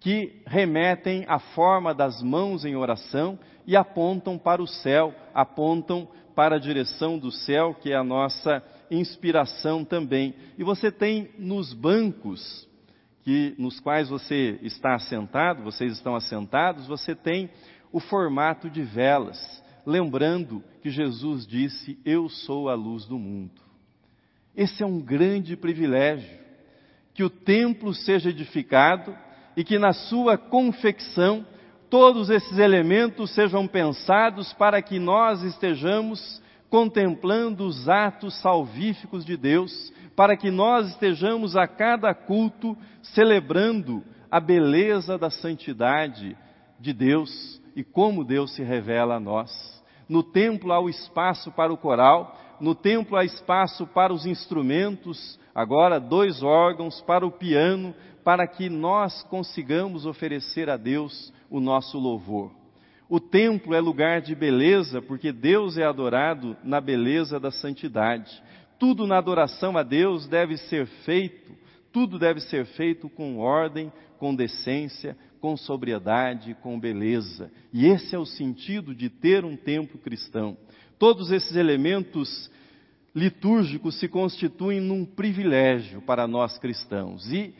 que 0.01 0.43
remetem 0.45 1.25
à 1.29 1.39
forma 1.39 1.95
das 1.95 2.21
mãos 2.21 2.65
em 2.65 2.75
oração 2.75 3.39
e 3.65 3.77
apontam 3.77 4.37
para 4.37 4.61
o 4.61 4.67
céu, 4.67 5.15
apontam 5.33 6.09
para 6.35 6.57
a 6.57 6.59
direção 6.59 7.17
do 7.17 7.31
céu, 7.31 7.75
que 7.75 7.93
é 7.93 7.97
a 7.97 8.03
nossa 8.03 8.61
inspiração 8.91 9.85
também. 9.85 10.35
E 10.59 10.65
você 10.65 10.91
tem 10.91 11.31
nos 11.39 11.73
bancos 11.73 12.69
que 13.23 13.55
nos 13.57 13.79
quais 13.79 14.09
você 14.09 14.59
está 14.63 14.97
assentado, 14.97 15.63
vocês 15.63 15.93
estão 15.93 16.17
assentados, 16.17 16.89
você 16.89 17.15
tem 17.15 17.51
o 17.93 18.01
formato 18.01 18.69
de 18.69 18.83
velas, 18.83 19.63
lembrando 19.87 20.65
que 20.83 20.91
Jesus 20.91 21.47
disse: 21.47 22.01
"Eu 22.05 22.29
sou 22.29 22.69
a 22.69 22.75
luz 22.75 23.05
do 23.05 23.19
mundo". 23.19 23.70
Esse 24.57 24.83
é 24.83 24.87
um 24.87 25.01
grande 25.01 25.57
privilégio, 25.57 26.39
que 27.15 27.23
o 27.23 27.31
templo 27.31 27.95
seja 27.95 28.31
edificado 28.31 29.17
e 29.57 29.65
que 29.65 29.79
na 29.79 29.93
sua 29.93 30.37
confecção 30.37 31.47
todos 31.89 32.31
esses 32.31 32.59
elementos 32.59 33.35
sejam 33.35 33.67
pensados 33.67 34.53
para 34.53 34.81
que 34.81 34.99
nós 34.99 35.43
estejamos 35.43 36.41
contemplando 36.69 37.67
os 37.67 37.89
atos 37.89 38.41
salvíficos 38.41 39.25
de 39.25 39.37
Deus, 39.37 39.93
para 40.15 40.37
que 40.37 40.51
nós 40.51 40.89
estejamos 40.91 41.57
a 41.57 41.67
cada 41.67 42.15
culto 42.15 42.77
celebrando 43.03 44.05
a 44.31 44.39
beleza 44.39 45.19
da 45.19 45.31
santidade 45.31 46.37
de 46.79 46.93
Deus 46.93 47.61
e 47.75 47.83
como 47.83 48.25
Deus 48.25 48.55
se 48.55 48.63
revela 48.63 49.17
a 49.17 49.21
nós. 49.21 49.51
No 50.09 50.23
templo 50.23 50.73
há 50.73 50.81
o 50.81 50.89
espaço 50.89 51.51
para 51.51 51.73
o 51.73 51.77
coral, 51.77 52.37
no 52.61 52.75
templo 52.75 53.17
há 53.17 53.25
espaço 53.25 53.87
para 53.87 54.13
os 54.13 54.27
instrumentos, 54.27 55.39
agora 55.55 55.99
dois 55.99 56.43
órgãos, 56.43 57.01
para 57.01 57.27
o 57.27 57.31
piano, 57.31 57.95
para 58.23 58.47
que 58.47 58.69
nós 58.69 59.23
consigamos 59.25 60.05
oferecer 60.05 60.69
a 60.69 60.77
Deus 60.77 61.33
o 61.49 61.59
nosso 61.59 61.99
louvor. 61.99 62.53
O 63.09 63.19
templo 63.19 63.75
é 63.75 63.81
lugar 63.81 64.21
de 64.21 64.35
beleza, 64.35 65.03
porque 65.03 65.33
Deus 65.33 65.77
é 65.77 65.85
adorado 65.85 66.57
na 66.63 66.81
beleza 66.81 67.41
da 67.41 67.51
santidade. 67.51 68.31
Tudo 68.79 69.07
na 69.07 69.19
adoração 69.19 69.77
a 69.77 69.83
Deus 69.83 70.29
deve 70.29 70.57
ser 70.57 70.87
feito, 71.05 71.53
tudo 71.93 72.19
deve 72.19 72.41
ser 72.41 72.67
feito 72.67 73.09
com 73.09 73.39
ordem, 73.39 73.93
com 74.17 74.35
decência, 74.35 75.17
com 75.41 75.57
sobriedade, 75.57 76.57
com 76.63 76.79
beleza. 76.79 77.51
E 77.73 77.87
esse 77.87 78.15
é 78.15 78.19
o 78.19 78.27
sentido 78.27 78.95
de 78.95 79.09
ter 79.09 79.45
um 79.45 79.57
templo 79.57 79.99
cristão. 79.99 80.57
Todos 81.01 81.31
esses 81.31 81.57
elementos 81.57 82.51
litúrgicos 83.15 83.99
se 83.99 84.07
constituem 84.07 84.81
num 84.81 85.07
privilégio 85.07 86.03
para 86.03 86.29
nós 86.29 86.59
cristãos. 86.59 87.33
E 87.33 87.55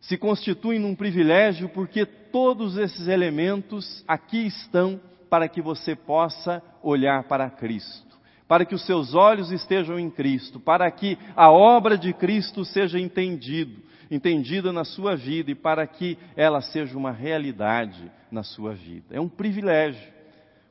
se 0.00 0.16
constituem 0.16 0.78
num 0.78 0.94
privilégio 0.94 1.68
porque 1.68 2.06
todos 2.06 2.76
esses 2.78 3.08
elementos 3.08 4.04
aqui 4.06 4.46
estão 4.46 5.00
para 5.28 5.48
que 5.48 5.60
você 5.60 5.96
possa 5.96 6.62
olhar 6.80 7.24
para 7.24 7.50
Cristo, 7.50 8.16
para 8.46 8.64
que 8.64 8.76
os 8.76 8.86
seus 8.86 9.14
olhos 9.14 9.50
estejam 9.50 9.98
em 9.98 10.08
Cristo, 10.08 10.60
para 10.60 10.88
que 10.92 11.18
a 11.34 11.50
obra 11.50 11.98
de 11.98 12.12
Cristo 12.12 12.64
seja 12.64 13.00
entendido, 13.00 13.82
entendida 14.08 14.72
na 14.72 14.84
sua 14.84 15.16
vida 15.16 15.50
e 15.50 15.56
para 15.56 15.84
que 15.88 16.16
ela 16.36 16.60
seja 16.60 16.96
uma 16.96 17.10
realidade 17.10 18.08
na 18.30 18.44
sua 18.44 18.74
vida. 18.74 19.16
É 19.16 19.20
um 19.20 19.28
privilégio. 19.28 20.17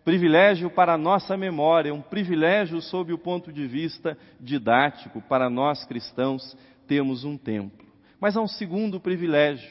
Privilégio 0.08 0.70
para 0.70 0.94
a 0.94 0.98
nossa 0.98 1.36
memória, 1.36 1.94
um 1.94 2.02
privilégio 2.02 2.80
sob 2.80 3.12
o 3.12 3.18
ponto 3.18 3.52
de 3.52 3.68
vista 3.68 4.18
didático 4.40 5.22
para 5.22 5.50
nós 5.50 5.84
cristãos 5.84 6.56
temos 6.88 7.26
um 7.26 7.38
templo. 7.38 7.86
Mas 8.18 8.38
há 8.38 8.42
um 8.42 8.48
segundo 8.48 9.02
privilégio. 9.02 9.70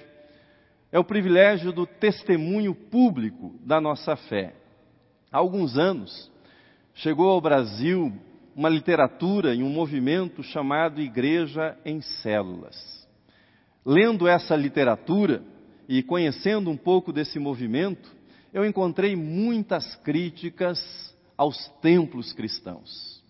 É 0.93 0.99
o 0.99 1.05
privilégio 1.05 1.73
do 1.73 1.87
testemunho 1.87 2.75
público 2.75 3.55
da 3.65 3.81
nossa 3.81 4.15
fé. 4.15 4.53
Há 5.33 5.39
alguns 5.39 5.79
anos, 5.79 6.31
chegou 6.93 7.31
ao 7.31 7.41
Brasil 7.41 8.13
uma 8.55 8.69
literatura 8.69 9.55
e 9.55 9.63
um 9.63 9.71
movimento 9.71 10.43
chamado 10.43 11.01
Igreja 11.01 11.79
em 11.83 12.03
Células. 12.03 13.09
Lendo 13.87 14.29
essa 14.29 14.55
literatura 14.55 15.43
e 15.89 16.03
conhecendo 16.03 16.69
um 16.69 16.77
pouco 16.77 17.11
desse 17.11 17.39
movimento, 17.39 18.16
eu 18.57 18.65
encontrei 18.65 19.15
muitas 19.15 19.97
críticas 19.97 20.81
aos 21.37 21.69
templos 21.83 22.33
cristãos. 22.33 23.23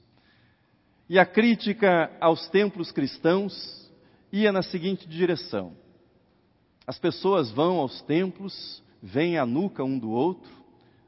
E 1.08 1.18
a 1.18 1.26
crítica 1.26 2.16
aos 2.20 2.48
templos 2.48 2.92
cristãos 2.92 3.92
ia 4.30 4.52
na 4.52 4.62
seguinte 4.62 5.08
direção: 5.08 5.76
as 6.86 6.96
pessoas 6.96 7.50
vão 7.50 7.78
aos 7.78 8.00
templos, 8.02 8.80
veem 9.02 9.36
a 9.36 9.44
nuca 9.44 9.82
um 9.82 9.98
do 9.98 10.12
outro, 10.12 10.48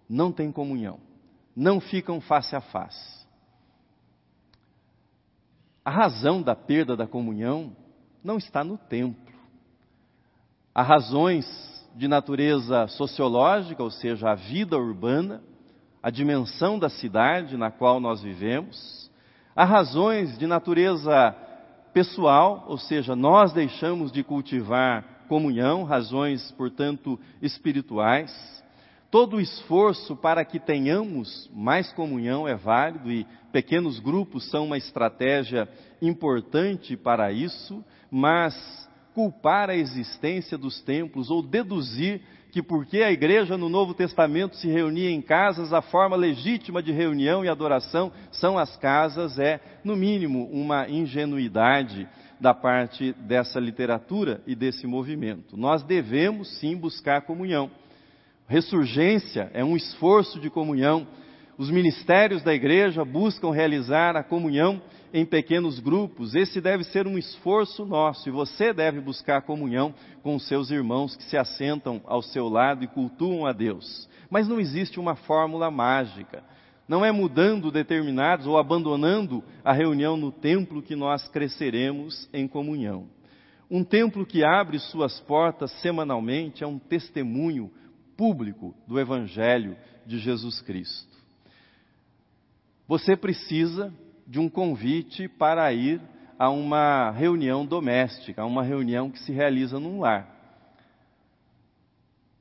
não 0.08 0.32
têm 0.32 0.50
comunhão, 0.50 0.98
não 1.54 1.80
ficam 1.80 2.20
face 2.20 2.56
a 2.56 2.60
face. 2.60 3.24
A 5.84 5.92
razão 5.92 6.42
da 6.42 6.56
perda 6.56 6.96
da 6.96 7.06
comunhão 7.06 7.76
não 8.24 8.36
está 8.36 8.64
no 8.64 8.78
templo. 8.78 9.32
Há 10.74 10.82
razões 10.82 11.46
de 11.98 12.06
natureza 12.06 12.86
sociológica, 12.86 13.82
ou 13.82 13.90
seja, 13.90 14.30
a 14.30 14.34
vida 14.36 14.78
urbana, 14.78 15.42
a 16.00 16.10
dimensão 16.10 16.78
da 16.78 16.88
cidade 16.88 17.56
na 17.56 17.72
qual 17.72 17.98
nós 17.98 18.22
vivemos. 18.22 19.10
Há 19.54 19.64
razões 19.64 20.38
de 20.38 20.46
natureza 20.46 21.34
pessoal, 21.92 22.66
ou 22.68 22.78
seja, 22.78 23.16
nós 23.16 23.52
deixamos 23.52 24.12
de 24.12 24.22
cultivar 24.22 25.24
comunhão, 25.28 25.82
razões, 25.82 26.52
portanto, 26.52 27.18
espirituais. 27.42 28.32
Todo 29.10 29.38
o 29.38 29.40
esforço 29.40 30.14
para 30.14 30.44
que 30.44 30.60
tenhamos 30.60 31.50
mais 31.52 31.92
comunhão 31.94 32.46
é 32.46 32.54
válido 32.54 33.10
e 33.10 33.26
pequenos 33.50 33.98
grupos 33.98 34.48
são 34.48 34.66
uma 34.66 34.78
estratégia 34.78 35.68
importante 36.00 36.96
para 36.96 37.32
isso, 37.32 37.84
mas 38.08 38.87
culpar 39.18 39.68
a 39.68 39.74
existência 39.74 40.56
dos 40.56 40.80
templos 40.80 41.28
ou 41.28 41.42
deduzir 41.42 42.20
que 42.52 42.62
porque 42.62 43.02
a 43.02 43.10
igreja 43.10 43.58
no 43.58 43.68
Novo 43.68 43.92
Testamento 43.92 44.54
se 44.54 44.68
reunia 44.68 45.10
em 45.10 45.20
casas, 45.20 45.72
a 45.72 45.82
forma 45.82 46.14
legítima 46.14 46.80
de 46.80 46.92
reunião 46.92 47.44
e 47.44 47.48
adoração 47.48 48.12
são 48.30 48.56
as 48.56 48.76
casas, 48.76 49.36
é, 49.36 49.58
no 49.82 49.96
mínimo, 49.96 50.48
uma 50.52 50.88
ingenuidade 50.88 52.08
da 52.38 52.54
parte 52.54 53.12
dessa 53.12 53.58
literatura 53.58 54.40
e 54.46 54.54
desse 54.54 54.86
movimento. 54.86 55.56
Nós 55.56 55.82
devemos 55.82 56.56
sim 56.60 56.76
buscar 56.76 57.22
comunhão. 57.22 57.72
Ressurgência 58.46 59.50
é 59.52 59.64
um 59.64 59.76
esforço 59.76 60.38
de 60.38 60.48
comunhão. 60.48 61.08
Os 61.58 61.72
ministérios 61.72 62.40
da 62.44 62.54
igreja 62.54 63.04
buscam 63.04 63.50
realizar 63.50 64.16
a 64.16 64.22
comunhão 64.22 64.80
em 65.12 65.24
pequenos 65.24 65.78
grupos. 65.78 66.34
Esse 66.34 66.60
deve 66.60 66.84
ser 66.84 67.06
um 67.06 67.18
esforço 67.18 67.84
nosso 67.84 68.28
e 68.28 68.32
você 68.32 68.72
deve 68.72 69.00
buscar 69.00 69.42
comunhão 69.42 69.94
com 70.22 70.38
seus 70.38 70.70
irmãos 70.70 71.16
que 71.16 71.24
se 71.24 71.36
assentam 71.36 72.00
ao 72.06 72.22
seu 72.22 72.48
lado 72.48 72.84
e 72.84 72.88
cultuam 72.88 73.46
a 73.46 73.52
Deus. 73.52 74.08
Mas 74.30 74.46
não 74.46 74.60
existe 74.60 75.00
uma 75.00 75.14
fórmula 75.14 75.70
mágica. 75.70 76.42
Não 76.86 77.04
é 77.04 77.12
mudando 77.12 77.70
determinados 77.70 78.46
ou 78.46 78.56
abandonando 78.56 79.44
a 79.64 79.72
reunião 79.72 80.16
no 80.16 80.32
templo 80.32 80.82
que 80.82 80.96
nós 80.96 81.28
cresceremos 81.28 82.28
em 82.32 82.48
comunhão. 82.48 83.08
Um 83.70 83.84
templo 83.84 84.24
que 84.24 84.42
abre 84.42 84.78
suas 84.78 85.20
portas 85.20 85.70
semanalmente 85.82 86.64
é 86.64 86.66
um 86.66 86.78
testemunho 86.78 87.70
público 88.16 88.74
do 88.86 88.98
Evangelho 88.98 89.76
de 90.06 90.18
Jesus 90.18 90.62
Cristo. 90.62 91.16
Você 92.88 93.14
precisa 93.14 93.92
de 94.28 94.38
um 94.38 94.48
convite 94.48 95.26
para 95.26 95.72
ir 95.72 96.02
a 96.38 96.50
uma 96.50 97.10
reunião 97.10 97.64
doméstica, 97.64 98.42
a 98.42 98.46
uma 98.46 98.62
reunião 98.62 99.10
que 99.10 99.18
se 99.20 99.32
realiza 99.32 99.80
num 99.80 100.00
lar. 100.00 100.36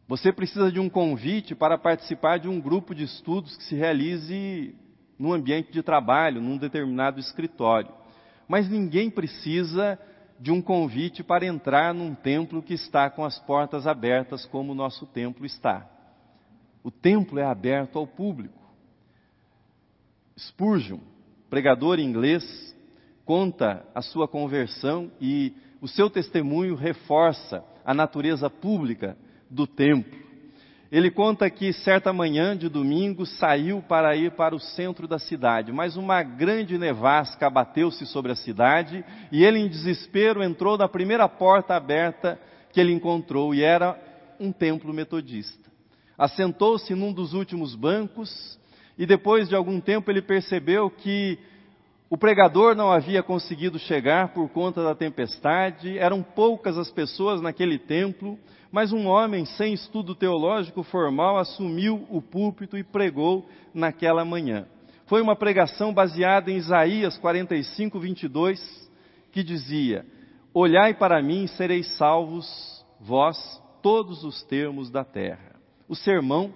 Você 0.06 0.34
precisa 0.34 0.70
de 0.70 0.80
um 0.82 0.90
convite 0.90 1.56
para 1.56 1.78
participar 1.78 2.40
de 2.40 2.50
um 2.50 2.60
grupo 2.60 2.94
de 2.94 3.04
estudos 3.04 3.56
que 3.56 3.64
se 3.64 3.76
realize 3.76 4.76
num 5.18 5.32
ambiente 5.32 5.72
de 5.72 5.82
trabalho, 5.82 6.42
num 6.42 6.58
determinado 6.58 7.22
escritório. 7.22 7.92
Mas 8.48 8.70
ninguém 8.70 9.10
precisa 9.10 9.98
de 10.40 10.52
um 10.52 10.62
convite 10.62 11.24
para 11.24 11.46
entrar 11.46 11.94
num 11.94 12.14
templo 12.14 12.62
que 12.62 12.74
está 12.74 13.10
com 13.10 13.24
as 13.24 13.40
portas 13.40 13.88
abertas, 13.88 14.46
como 14.46 14.74
o 14.74 14.76
nosso 14.76 15.06
templo 15.08 15.46
está. 15.46 15.90
O 16.84 16.92
templo 16.92 17.40
é 17.40 17.44
aberto 17.44 17.98
ao 17.98 18.06
público. 18.06 18.56
Spurgeon, 20.38 21.00
pregador 21.50 22.00
inglês, 22.00 22.76
conta 23.26 23.86
a 23.94 24.02
sua 24.02 24.28
conversão 24.28 25.12
e 25.20 25.54
o 25.82 25.88
seu 25.88 26.10
testemunho 26.10 26.76
reforça 26.76 27.64
a 27.86 27.94
natureza 27.94 28.50
pública 28.50 29.18
do 29.50 29.66
templo. 29.66 30.28
Ele 30.90 31.12
conta 31.12 31.50
que 31.50 31.74
certa 31.74 32.14
manhã 32.14 32.56
de 32.56 32.70
domingo 32.70 33.26
saiu 33.26 33.82
para 33.82 34.16
ir 34.16 34.32
para 34.32 34.56
o 34.56 34.60
centro 34.60 35.06
da 35.06 35.20
cidade, 35.20 35.72
mas 35.72 35.98
uma 35.98 36.24
grande 36.24 36.78
nevasca 36.78 37.48
abateu-se 37.48 38.06
sobre 38.06 38.32
a 38.32 38.36
cidade 38.36 39.04
e 39.30 39.44
ele, 39.44 39.60
em 39.60 39.68
desespero, 39.68 40.42
entrou 40.42 40.78
na 40.78 40.88
primeira 40.88 41.28
porta 41.28 41.76
aberta 41.76 42.40
que 42.72 42.80
ele 42.80 42.94
encontrou 42.94 43.54
e 43.54 43.62
era 43.62 44.00
um 44.40 44.52
templo 44.52 44.94
metodista. 44.94 45.70
Assentou-se 46.18 46.96
num 46.96 47.12
dos 47.12 47.34
últimos 47.34 47.76
bancos 47.76 48.58
e 48.98 49.06
depois 49.06 49.48
de 49.48 49.56
algum 49.56 49.80
tempo 49.80 50.10
ele 50.10 50.22
percebeu 50.22 50.90
que 50.90 51.38
o 52.10 52.18
pregador 52.18 52.74
não 52.76 52.92
havia 52.92 53.22
conseguido 53.22 53.78
chegar 53.78 54.30
por 54.30 54.50
conta 54.50 54.82
da 54.82 54.96
tempestade, 54.96 55.98
eram 55.98 56.24
poucas 56.24 56.78
as 56.78 56.90
pessoas 56.90 57.42
naquele 57.42 57.78
templo, 57.78 58.40
mas 58.72 58.94
um 58.94 59.08
homem 59.08 59.46
sem 59.46 59.74
estudo 59.74 60.16
teológico 60.16 60.84
formal 60.84 61.38
assumiu 61.38 62.08
o 62.10 62.22
púlpito 62.22 62.78
e 62.78 62.84
pregou 62.84 63.48
naquela 63.74 64.24
manhã. 64.24 64.66
Foi 65.06 65.22
uma 65.22 65.36
pregação 65.36 65.94
baseada 65.94 66.50
em 66.50 66.58
Isaías 66.58 67.18
45, 67.18 68.00
22, 68.00 68.92
que 69.32 69.44
dizia: 69.44 70.06
Olhai 70.54 70.94
para 70.94 71.22
mim 71.22 71.44
e 71.44 71.48
sereis 71.50 71.88
salvos, 71.98 72.86
vós, 73.00 73.38
todos 73.82 74.24
os 74.24 74.44
termos 74.44 74.90
da 74.90 75.04
terra. 75.04 75.56
O 75.88 75.96
sermão 75.96 76.54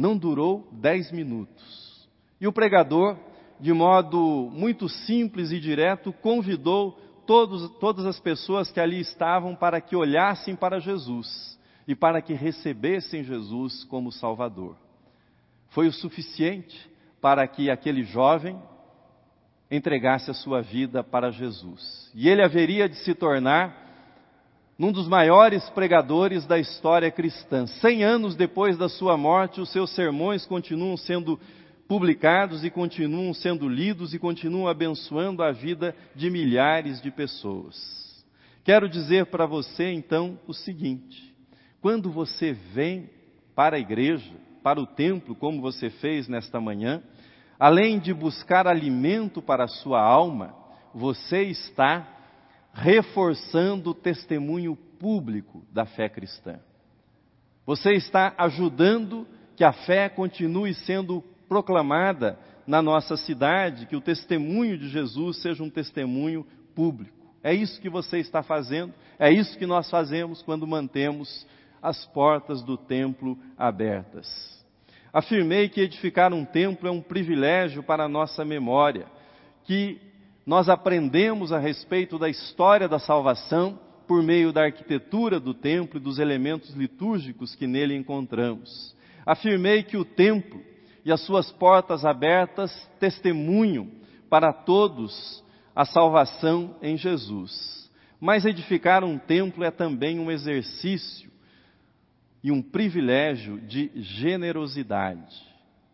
não 0.00 0.16
durou 0.16 0.66
dez 0.72 1.12
minutos. 1.12 2.08
E 2.40 2.48
o 2.48 2.52
pregador 2.52 3.16
de 3.60 3.72
modo 3.72 4.50
muito 4.52 4.88
simples 4.88 5.52
e 5.52 5.60
direto, 5.60 6.12
convidou 6.14 6.98
todos, 7.26 7.70
todas 7.78 8.06
as 8.06 8.18
pessoas 8.18 8.70
que 8.70 8.80
ali 8.80 9.00
estavam 9.00 9.54
para 9.54 9.80
que 9.80 9.94
olhassem 9.94 10.56
para 10.56 10.80
Jesus 10.80 11.58
e 11.86 11.94
para 11.94 12.22
que 12.22 12.32
recebessem 12.32 13.22
Jesus 13.22 13.84
como 13.84 14.10
Salvador. 14.10 14.76
Foi 15.68 15.86
o 15.86 15.92
suficiente 15.92 16.90
para 17.20 17.46
que 17.46 17.70
aquele 17.70 18.02
jovem 18.02 18.58
entregasse 19.70 20.30
a 20.30 20.34
sua 20.34 20.62
vida 20.62 21.04
para 21.04 21.30
Jesus. 21.30 22.10
E 22.14 22.28
ele 22.28 22.42
haveria 22.42 22.88
de 22.88 22.96
se 22.96 23.14
tornar 23.14 23.89
um 24.80 24.92
dos 24.92 25.06
maiores 25.06 25.68
pregadores 25.70 26.46
da 26.46 26.58
história 26.58 27.10
cristã. 27.10 27.66
Cem 27.66 28.02
anos 28.02 28.34
depois 28.34 28.78
da 28.78 28.88
sua 28.88 29.14
morte, 29.14 29.60
os 29.60 29.70
seus 29.70 29.90
sermões 29.94 30.46
continuam 30.46 30.96
sendo 30.96 31.38
publicados 31.86 32.64
e 32.64 32.70
continuam 32.70 33.34
sendo 33.34 33.68
lidos 33.68 34.14
e 34.14 34.18
continuam 34.18 34.66
abençoando 34.66 35.42
a 35.42 35.52
vida 35.52 35.94
de 36.14 36.30
milhares 36.30 37.02
de 37.02 37.10
pessoas. 37.10 37.76
Quero 38.64 38.88
dizer 38.88 39.26
para 39.26 39.44
você 39.44 39.92
então 39.92 40.38
o 40.46 40.54
seguinte: 40.54 41.34
quando 41.82 42.10
você 42.10 42.54
vem 42.72 43.10
para 43.54 43.76
a 43.76 43.80
igreja, 43.80 44.32
para 44.62 44.80
o 44.80 44.86
templo, 44.86 45.34
como 45.34 45.60
você 45.60 45.90
fez 45.90 46.26
nesta 46.26 46.58
manhã, 46.58 47.02
além 47.58 47.98
de 47.98 48.14
buscar 48.14 48.66
alimento 48.66 49.42
para 49.42 49.64
a 49.64 49.68
sua 49.68 50.00
alma, 50.00 50.54
você 50.94 51.42
está 51.42 52.19
reforçando 52.72 53.90
o 53.90 53.94
testemunho 53.94 54.76
público 54.98 55.64
da 55.72 55.86
fé 55.86 56.08
cristã. 56.08 56.60
Você 57.66 57.92
está 57.92 58.34
ajudando 58.38 59.26
que 59.56 59.64
a 59.64 59.72
fé 59.72 60.08
continue 60.08 60.74
sendo 60.74 61.22
proclamada 61.48 62.38
na 62.66 62.80
nossa 62.80 63.16
cidade, 63.16 63.86
que 63.86 63.96
o 63.96 64.00
testemunho 64.00 64.78
de 64.78 64.88
Jesus 64.88 65.42
seja 65.42 65.62
um 65.62 65.70
testemunho 65.70 66.46
público. 66.74 67.16
É 67.42 67.52
isso 67.52 67.80
que 67.80 67.88
você 67.88 68.18
está 68.18 68.42
fazendo, 68.42 68.94
é 69.18 69.30
isso 69.30 69.58
que 69.58 69.66
nós 69.66 69.90
fazemos 69.90 70.42
quando 70.42 70.66
mantemos 70.66 71.46
as 71.82 72.06
portas 72.06 72.62
do 72.62 72.76
templo 72.76 73.38
abertas. 73.56 74.28
Afirmei 75.12 75.68
que 75.68 75.80
edificar 75.80 76.32
um 76.32 76.44
templo 76.44 76.86
é 76.86 76.90
um 76.90 77.00
privilégio 77.00 77.82
para 77.82 78.04
a 78.04 78.08
nossa 78.08 78.44
memória, 78.44 79.06
que 79.64 80.00
nós 80.50 80.68
aprendemos 80.68 81.52
a 81.52 81.60
respeito 81.60 82.18
da 82.18 82.28
história 82.28 82.88
da 82.88 82.98
salvação 82.98 83.78
por 84.08 84.20
meio 84.20 84.52
da 84.52 84.64
arquitetura 84.64 85.38
do 85.38 85.54
templo 85.54 85.96
e 85.96 86.02
dos 86.02 86.18
elementos 86.18 86.74
litúrgicos 86.74 87.54
que 87.54 87.68
nele 87.68 87.94
encontramos. 87.94 88.92
Afirmei 89.24 89.84
que 89.84 89.96
o 89.96 90.04
templo 90.04 90.60
e 91.04 91.12
as 91.12 91.20
suas 91.20 91.52
portas 91.52 92.04
abertas 92.04 92.72
testemunham 92.98 93.92
para 94.28 94.52
todos 94.52 95.40
a 95.72 95.84
salvação 95.84 96.74
em 96.82 96.96
Jesus. 96.96 97.88
Mas 98.20 98.44
edificar 98.44 99.04
um 99.04 99.18
templo 99.18 99.62
é 99.62 99.70
também 99.70 100.18
um 100.18 100.32
exercício 100.32 101.30
e 102.42 102.50
um 102.50 102.60
privilégio 102.60 103.60
de 103.60 103.92
generosidade 103.94 105.32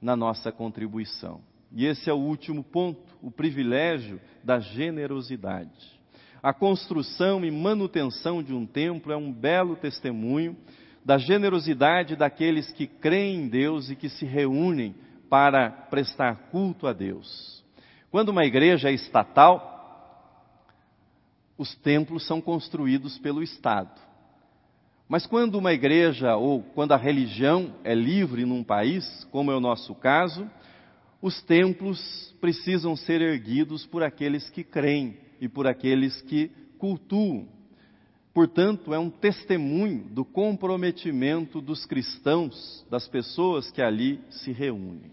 na 0.00 0.16
nossa 0.16 0.50
contribuição. 0.50 1.42
E 1.72 1.86
esse 1.86 2.08
é 2.08 2.12
o 2.12 2.18
último 2.18 2.62
ponto, 2.62 3.00
o 3.22 3.30
privilégio 3.30 4.20
da 4.42 4.58
generosidade. 4.60 5.96
A 6.42 6.52
construção 6.52 7.44
e 7.44 7.50
manutenção 7.50 8.42
de 8.42 8.54
um 8.54 8.64
templo 8.66 9.12
é 9.12 9.16
um 9.16 9.32
belo 9.32 9.76
testemunho 9.76 10.56
da 11.04 11.18
generosidade 11.18 12.16
daqueles 12.16 12.72
que 12.72 12.86
creem 12.86 13.42
em 13.42 13.48
Deus 13.48 13.90
e 13.90 13.96
que 13.96 14.08
se 14.08 14.24
reúnem 14.24 14.94
para 15.28 15.70
prestar 15.70 16.48
culto 16.50 16.86
a 16.86 16.92
Deus. 16.92 17.64
Quando 18.10 18.30
uma 18.30 18.44
igreja 18.44 18.90
é 18.90 18.92
estatal, 18.92 19.74
os 21.58 21.74
templos 21.76 22.26
são 22.26 22.40
construídos 22.40 23.18
pelo 23.18 23.42
Estado. 23.42 24.00
Mas 25.08 25.26
quando 25.26 25.56
uma 25.56 25.72
igreja 25.72 26.36
ou 26.36 26.62
quando 26.62 26.92
a 26.92 26.96
religião 26.96 27.74
é 27.84 27.94
livre 27.94 28.44
num 28.44 28.64
país, 28.64 29.24
como 29.30 29.52
é 29.52 29.56
o 29.56 29.60
nosso 29.60 29.94
caso, 29.94 30.50
os 31.20 31.42
templos 31.42 32.34
precisam 32.40 32.94
ser 32.96 33.20
erguidos 33.20 33.86
por 33.86 34.02
aqueles 34.02 34.48
que 34.50 34.62
creem 34.62 35.16
e 35.40 35.48
por 35.48 35.66
aqueles 35.66 36.20
que 36.22 36.50
cultuam. 36.78 37.48
Portanto, 38.34 38.92
é 38.92 38.98
um 38.98 39.08
testemunho 39.08 40.04
do 40.10 40.24
comprometimento 40.24 41.60
dos 41.60 41.86
cristãos, 41.86 42.86
das 42.90 43.08
pessoas 43.08 43.70
que 43.70 43.80
ali 43.80 44.20
se 44.28 44.52
reúnem. 44.52 45.10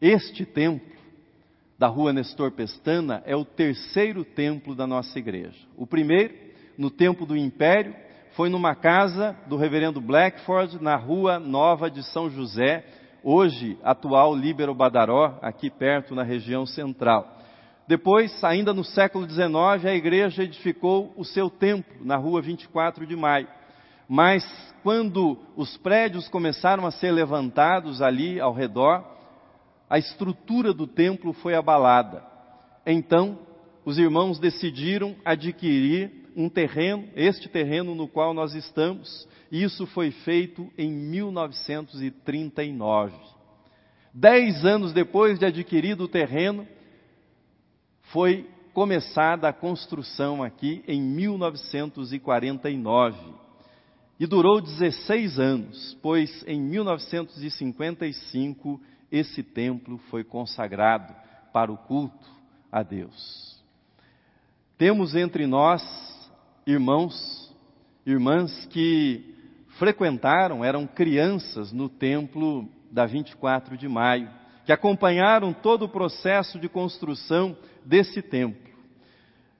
Este 0.00 0.44
templo 0.44 0.92
da 1.78 1.86
rua 1.86 2.12
Nestor 2.12 2.50
Pestana 2.50 3.22
é 3.24 3.36
o 3.36 3.44
terceiro 3.44 4.24
templo 4.24 4.74
da 4.74 4.86
nossa 4.86 5.18
igreja. 5.18 5.58
O 5.76 5.86
primeiro, 5.86 6.34
no 6.76 6.90
tempo 6.90 7.24
do 7.24 7.36
Império, 7.36 7.94
foi 8.32 8.48
numa 8.48 8.74
casa 8.74 9.36
do 9.46 9.56
reverendo 9.56 10.00
Blackford, 10.00 10.82
na 10.82 10.96
rua 10.96 11.38
Nova 11.38 11.90
de 11.90 12.02
São 12.02 12.28
José, 12.28 12.84
hoje 13.22 13.78
atual 13.82 14.34
Líbero 14.34 14.74
Badaró, 14.74 15.38
aqui 15.42 15.70
perto 15.70 16.14
na 16.14 16.22
região 16.22 16.66
central. 16.66 17.38
Depois, 17.86 18.42
ainda 18.44 18.72
no 18.72 18.84
século 18.84 19.28
XIX, 19.28 19.84
a 19.84 19.94
igreja 19.94 20.44
edificou 20.44 21.12
o 21.16 21.24
seu 21.24 21.50
templo 21.50 22.04
na 22.04 22.16
rua 22.16 22.40
24 22.40 23.06
de 23.06 23.16
maio. 23.16 23.48
Mas 24.08 24.44
quando 24.82 25.38
os 25.56 25.76
prédios 25.76 26.28
começaram 26.28 26.86
a 26.86 26.90
ser 26.90 27.10
levantados 27.10 28.02
ali 28.02 28.40
ao 28.40 28.52
redor, 28.52 29.04
a 29.88 29.98
estrutura 29.98 30.72
do 30.72 30.86
templo 30.86 31.32
foi 31.32 31.54
abalada. 31.54 32.22
Então, 32.86 33.38
os 33.84 33.98
irmãos 33.98 34.38
decidiram 34.38 35.14
adquirir 35.24 36.21
um 36.36 36.48
terreno, 36.48 37.08
este 37.14 37.48
terreno 37.48 37.94
no 37.94 38.08
qual 38.08 38.34
nós 38.34 38.54
estamos, 38.54 39.28
isso 39.50 39.86
foi 39.86 40.10
feito 40.10 40.68
em 40.76 40.90
1939. 40.90 43.14
Dez 44.14 44.64
anos 44.64 44.92
depois 44.92 45.38
de 45.38 45.46
adquirido 45.46 46.04
o 46.04 46.08
terreno, 46.08 46.66
foi 48.12 48.46
começada 48.74 49.48
a 49.48 49.52
construção 49.52 50.42
aqui 50.42 50.84
em 50.86 51.00
1949 51.00 53.16
e 54.18 54.26
durou 54.26 54.60
16 54.60 55.38
anos, 55.38 55.96
pois 56.02 56.44
em 56.46 56.60
1955 56.60 58.80
esse 59.10 59.42
templo 59.42 59.96
foi 60.10 60.22
consagrado 60.24 61.14
para 61.52 61.72
o 61.72 61.76
culto 61.76 62.30
a 62.70 62.82
Deus. 62.82 63.62
Temos 64.78 65.14
entre 65.14 65.46
nós 65.46 65.82
irmãos, 66.66 67.52
irmãs 68.06 68.66
que 68.66 69.34
frequentaram, 69.78 70.64
eram 70.64 70.86
crianças 70.86 71.72
no 71.72 71.88
templo 71.88 72.68
da 72.90 73.06
24 73.06 73.76
de 73.76 73.88
maio, 73.88 74.30
que 74.64 74.72
acompanharam 74.72 75.52
todo 75.52 75.86
o 75.86 75.88
processo 75.88 76.58
de 76.58 76.68
construção 76.68 77.56
desse 77.84 78.22
templo. 78.22 78.70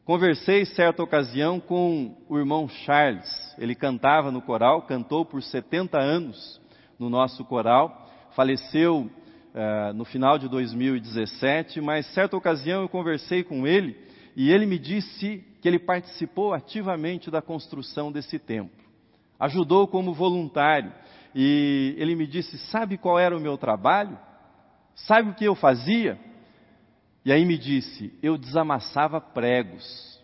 Conversei 0.05 0.65
certa 0.65 1.03
ocasião 1.03 1.61
com 1.61 2.17
o 2.29 2.37
irmão 2.37 2.69
Charles. 2.69 3.55
Ele 3.57 3.75
cantava 3.75 4.31
no 4.31 4.43
coral, 4.43 4.83
cantou 4.83 5.25
por 5.25 5.43
70 5.43 5.99
anos 5.99 6.61
no 6.99 7.09
nosso 7.09 7.45
coral, 7.45 8.11
faleceu 8.35 9.09
uh, 9.55 9.93
no 9.95 10.05
final 10.05 10.39
de 10.39 10.49
2017, 10.49 11.81
mas 11.81 12.07
certa 12.15 12.37
ocasião 12.37 12.83
eu 12.83 12.89
conversei 12.89 13.43
com 13.43 13.67
ele 13.67 13.97
e 14.37 14.51
ele 14.51 14.67
me 14.67 14.79
disse 14.79 15.45
que 15.61 15.69
ele 15.69 15.79
participou 15.79 16.53
ativamente 16.53 17.31
da 17.31 17.43
construção 17.43 18.11
desse 18.11 18.39
templo. 18.39 18.83
Ajudou 19.39 19.87
como 19.87 20.15
voluntário. 20.15 20.93
E 21.35 21.95
ele 21.99 22.15
me 22.15 22.27
disse: 22.27 22.59
Sabe 22.71 22.97
qual 22.97 23.19
era 23.19 23.37
o 23.37 23.41
meu 23.41 23.59
trabalho? 23.59 24.19
Sabe 24.95 25.31
o 25.31 25.35
que 25.35 25.45
eu 25.45 25.55
fazia? 25.55 26.19
E 27.25 27.33
aí 27.33 27.45
me 27.45 27.57
disse: 27.57 28.13
eu 28.23 28.37
desamassava 28.37 29.21
pregos. 29.21 30.21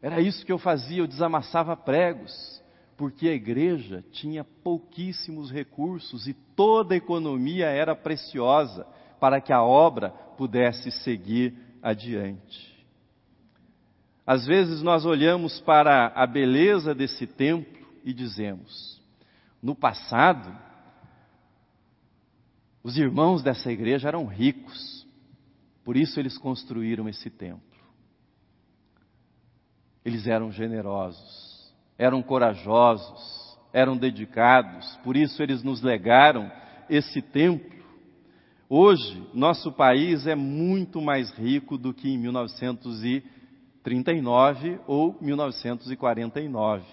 Era 0.00 0.20
isso 0.20 0.44
que 0.44 0.52
eu 0.52 0.58
fazia, 0.58 0.98
eu 0.98 1.06
desamassava 1.06 1.76
pregos, 1.76 2.62
porque 2.96 3.28
a 3.28 3.34
igreja 3.34 4.04
tinha 4.10 4.42
pouquíssimos 4.42 5.50
recursos 5.50 6.26
e 6.26 6.34
toda 6.34 6.94
a 6.94 6.96
economia 6.96 7.66
era 7.66 7.94
preciosa 7.94 8.84
para 9.20 9.40
que 9.40 9.52
a 9.52 9.62
obra 9.62 10.10
pudesse 10.36 10.90
seguir 10.90 11.54
adiante. 11.80 12.71
Às 14.26 14.46
vezes 14.46 14.82
nós 14.82 15.04
olhamos 15.04 15.60
para 15.60 16.12
a 16.14 16.26
beleza 16.26 16.94
desse 16.94 17.26
templo 17.26 17.86
e 18.04 18.12
dizemos: 18.12 19.00
no 19.60 19.74
passado, 19.74 20.56
os 22.82 22.96
irmãos 22.96 23.42
dessa 23.42 23.70
igreja 23.70 24.08
eram 24.08 24.26
ricos, 24.26 25.06
por 25.84 25.96
isso 25.96 26.18
eles 26.20 26.38
construíram 26.38 27.08
esse 27.08 27.30
templo. 27.30 27.62
Eles 30.04 30.26
eram 30.26 30.50
generosos, 30.50 31.72
eram 31.96 32.22
corajosos, 32.22 33.58
eram 33.72 33.96
dedicados, 33.96 34.96
por 35.04 35.16
isso 35.16 35.42
eles 35.42 35.62
nos 35.62 35.80
legaram 35.80 36.50
esse 36.90 37.22
templo. 37.22 37.70
Hoje, 38.68 39.28
nosso 39.34 39.70
país 39.70 40.26
é 40.26 40.34
muito 40.34 41.00
mais 41.00 41.30
rico 41.32 41.78
do 41.78 41.92
que 41.94 42.08
em 42.08 42.18
1939 43.84 44.78
ou 44.86 45.16
1949. 45.20 46.84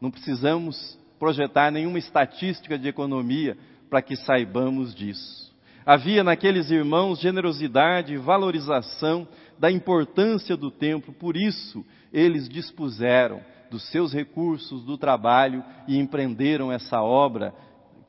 Não 0.00 0.10
precisamos 0.10 0.98
projetar 1.18 1.70
nenhuma 1.70 1.98
estatística 1.98 2.78
de 2.78 2.88
economia 2.88 3.56
para 3.90 4.00
que 4.00 4.16
saibamos 4.16 4.94
disso. 4.94 5.48
Havia 5.84 6.22
naqueles 6.22 6.70
irmãos 6.70 7.18
generosidade 7.18 8.12
e 8.12 8.18
valorização 8.18 9.26
da 9.58 9.70
importância 9.70 10.56
do 10.56 10.70
templo, 10.70 11.12
por 11.12 11.36
isso 11.36 11.84
eles 12.12 12.48
dispuseram 12.48 13.40
dos 13.70 13.82
seus 13.90 14.12
recursos, 14.12 14.84
do 14.84 14.96
trabalho 14.96 15.64
e 15.86 15.98
empreenderam 15.98 16.70
essa 16.72 17.02
obra 17.02 17.54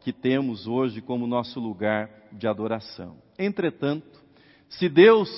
que 0.01 0.13
temos 0.13 0.67
hoje 0.67 1.01
como 1.01 1.27
nosso 1.27 1.59
lugar 1.59 2.09
de 2.31 2.47
adoração. 2.47 3.17
Entretanto, 3.37 4.19
se 4.69 4.87
Deus 4.87 5.29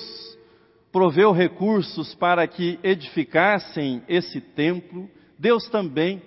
proveu 0.92 1.32
recursos 1.32 2.14
para 2.14 2.46
que 2.46 2.78
edificassem 2.82 4.02
esse 4.06 4.40
templo, 4.40 5.08
Deus 5.38 5.66
também 5.68 6.22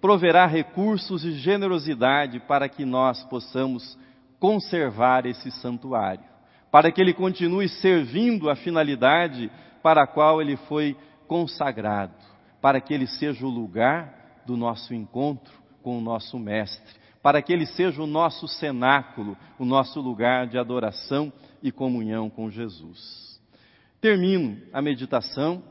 proverá 0.00 0.44
recursos 0.46 1.24
e 1.24 1.32
generosidade 1.32 2.40
para 2.40 2.68
que 2.68 2.84
nós 2.84 3.22
possamos 3.24 3.96
conservar 4.38 5.24
esse 5.24 5.50
santuário. 5.50 6.24
para 6.70 6.92
que 6.92 7.00
ele 7.00 7.14
continue 7.14 7.66
servindo 7.66 8.50
a 8.50 8.54
finalidade 8.54 9.50
para 9.82 10.02
a 10.02 10.06
qual 10.06 10.42
ele 10.42 10.54
foi 10.68 10.94
consagrado, 11.26 12.12
para 12.60 12.78
que 12.78 12.92
ele 12.92 13.06
seja 13.06 13.46
o 13.46 13.48
lugar 13.48 14.42
do 14.44 14.54
nosso 14.54 14.92
encontro 14.92 15.52
com 15.82 15.96
o 15.96 16.00
nosso 16.02 16.38
Mestre, 16.38 16.94
para 17.22 17.40
que 17.40 17.54
ele 17.54 17.64
seja 17.64 18.02
o 18.02 18.06
nosso 18.06 18.46
cenáculo, 18.46 19.34
o 19.58 19.64
nosso 19.64 19.98
lugar 19.98 20.46
de 20.46 20.58
adoração 20.58 21.32
e 21.62 21.72
comunhão 21.72 22.28
com 22.28 22.50
Jesus. 22.50 23.27
Termino 24.00 24.60
a 24.72 24.80
meditação 24.80 25.62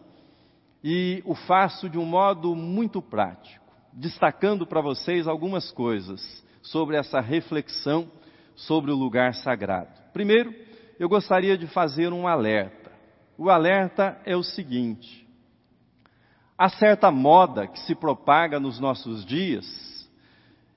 e 0.84 1.22
o 1.26 1.34
faço 1.34 1.90
de 1.90 1.98
um 1.98 2.06
modo 2.06 2.56
muito 2.56 3.02
prático, 3.02 3.66
destacando 3.94 4.68
para 4.68 4.82
vocês 4.82 5.28
algumas 5.28 5.72
coisas 5.72 6.44
sobre 6.62 6.98
essa 6.98 7.22
reflexão 7.22 8.12
sobre 8.56 8.92
o 8.92 8.96
lugar 8.96 9.34
sagrado. 9.36 9.92
Primeiro, 10.12 10.54
eu 11.00 11.08
gostaria 11.08 11.58
de 11.58 11.68
fazer 11.68 12.12
um 12.12 12.28
alerta. 12.28 12.92
O 13.38 13.50
alerta 13.50 14.20
é 14.26 14.36
o 14.36 14.44
seguinte: 14.44 15.28
há 16.58 16.68
certa 16.68 17.12
moda 17.12 17.68
que 17.68 17.80
se 17.82 17.96
propaga 17.96 18.60
nos 18.60 18.80
nossos 18.80 19.24
dias 19.26 20.10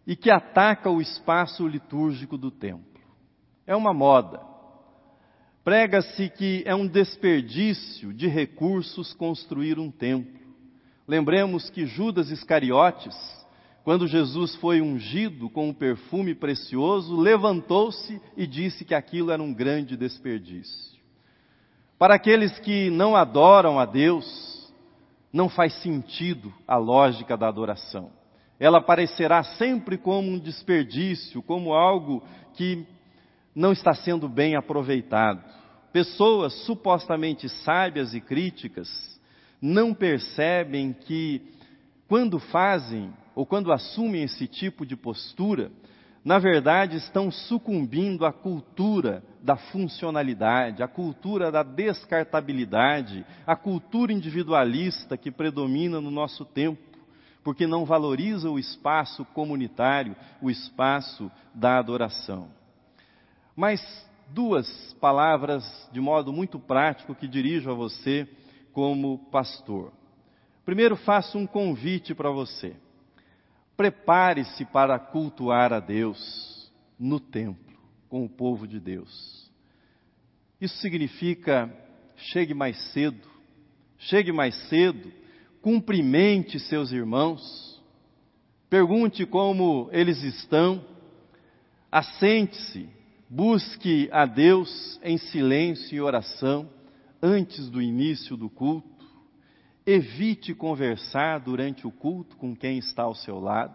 e 0.07 0.15
que 0.15 0.31
ataca 0.31 0.91
o 0.91 1.01
espaço 1.01 1.67
litúrgico 1.67 2.37
do 2.37 2.51
templo. 2.51 3.01
É 3.67 3.75
uma 3.75 3.95
moda. 3.95 4.50
Prega-se 5.71 6.29
que 6.31 6.65
é 6.67 6.75
um 6.75 6.85
desperdício 6.85 8.13
de 8.13 8.27
recursos 8.27 9.15
construir 9.15 9.79
um 9.79 9.89
templo. 9.89 10.41
Lembremos 11.07 11.71
que 11.71 11.87
Judas 11.87 12.29
Iscariotes, 12.29 13.17
quando 13.85 14.09
Jesus 14.09 14.57
foi 14.57 14.81
ungido 14.81 15.49
com 15.49 15.69
um 15.69 15.73
perfume 15.73 16.35
precioso, 16.35 17.17
levantou-se 17.17 18.21
e 18.37 18.49
disse 18.49 18.85
que 18.85 18.97
aquilo 18.97 19.31
era 19.31 19.41
um 19.41 19.55
grande 19.55 19.97
desperdício. 19.97 20.99
Para 21.97 22.17
aqueles 22.17 22.59
que 22.59 22.91
não 22.91 23.15
adoram 23.15 23.79
a 23.79 23.87
Deus, 23.87 24.75
não 25.33 25.49
faz 25.49 25.73
sentido 25.75 26.53
a 26.67 26.77
lógica 26.79 27.37
da 27.37 27.47
adoração. 27.47 28.11
Ela 28.59 28.81
parecerá 28.81 29.45
sempre 29.45 29.97
como 29.97 30.33
um 30.33 30.39
desperdício, 30.41 31.41
como 31.41 31.73
algo 31.73 32.25
que 32.55 32.85
não 33.55 33.71
está 33.71 33.95
sendo 33.95 34.29
bem 34.29 34.57
aproveitado. 34.57 35.60
Pessoas 35.93 36.53
supostamente 36.65 37.49
sábias 37.49 38.15
e 38.15 38.21
críticas 38.21 38.89
não 39.61 39.93
percebem 39.93 40.93
que, 40.93 41.43
quando 42.09 42.39
fazem 42.39 43.13
ou 43.35 43.45
quando 43.45 43.73
assumem 43.73 44.23
esse 44.23 44.47
tipo 44.47 44.87
de 44.87 44.97
postura, 44.97 45.71
na 46.25 46.39
verdade 46.39 46.97
estão 46.97 47.31
sucumbindo 47.31 48.25
à 48.25 48.33
cultura 48.33 49.23
da 49.43 49.57
funcionalidade, 49.57 50.83
à 50.83 50.89
cultura 50.89 51.51
da 51.51 51.63
descartabilidade, 51.63 53.25
à 53.47 53.57
cultura 53.57 54.13
individualista 54.13 55.17
que 55.17 55.31
predomina 55.31 56.01
no 56.01 56.11
nosso 56.11 56.45
tempo, 56.45 56.83
porque 57.43 57.67
não 57.67 57.85
valoriza 57.85 58.51
o 58.51 58.59
espaço 58.59 59.25
comunitário, 59.27 60.15
o 60.41 60.51
espaço 60.51 61.31
da 61.55 61.79
adoração. 61.79 62.49
Mas 63.57 63.81
duas 64.33 64.93
palavras 65.01 65.65
de 65.93 66.01
modo 66.01 66.33
muito 66.33 66.59
prático 66.59 67.15
que 67.15 67.29
dirijo 67.29 67.71
a 67.71 67.75
você 67.75 68.29
como 68.73 69.31
pastor. 69.31 69.93
Primeiro, 70.65 70.97
faço 70.97 71.39
um 71.39 71.47
convite 71.47 72.15
para 72.15 72.31
você. 72.31 72.77
Prepare-se 73.77 74.65
para 74.67 74.99
cultuar 74.99 75.73
a 75.73 75.81
Deus 75.81 76.71
no 76.99 77.19
templo, 77.19 77.79
com 78.09 78.25
o 78.25 78.29
povo 78.29 78.69
de 78.69 78.79
Deus. 78.79 79.51
Isso 80.61 80.77
significa 80.77 81.75
chegue 82.17 82.53
mais 82.53 82.77
cedo, 82.93 83.27
chegue 83.99 84.31
mais 84.31 84.55
cedo, 84.69 85.11
cumprimente 85.63 86.59
seus 86.59 86.93
irmãos, 86.93 87.83
pergunte 88.69 89.25
como 89.25 89.89
eles 89.93 90.23
estão, 90.23 90.85
assente-se, 91.91 92.89
busque 93.31 94.11
a 94.13 94.27
Deus 94.27 95.01
em 95.03 95.17
silêncio 95.17 95.97
e 95.97 96.01
oração 96.01 96.69
antes 97.23 97.71
do 97.71 97.81
início 97.81 98.37
do 98.37 98.51
culto 98.51 98.91
Evite 99.87 100.55
conversar 100.55 101.41
durante 101.41 101.87
o 101.87 101.91
culto 101.91 102.37
com 102.37 102.55
quem 102.55 102.79
está 102.79 103.03
ao 103.03 103.15
seu 103.15 103.41
lado. 103.41 103.75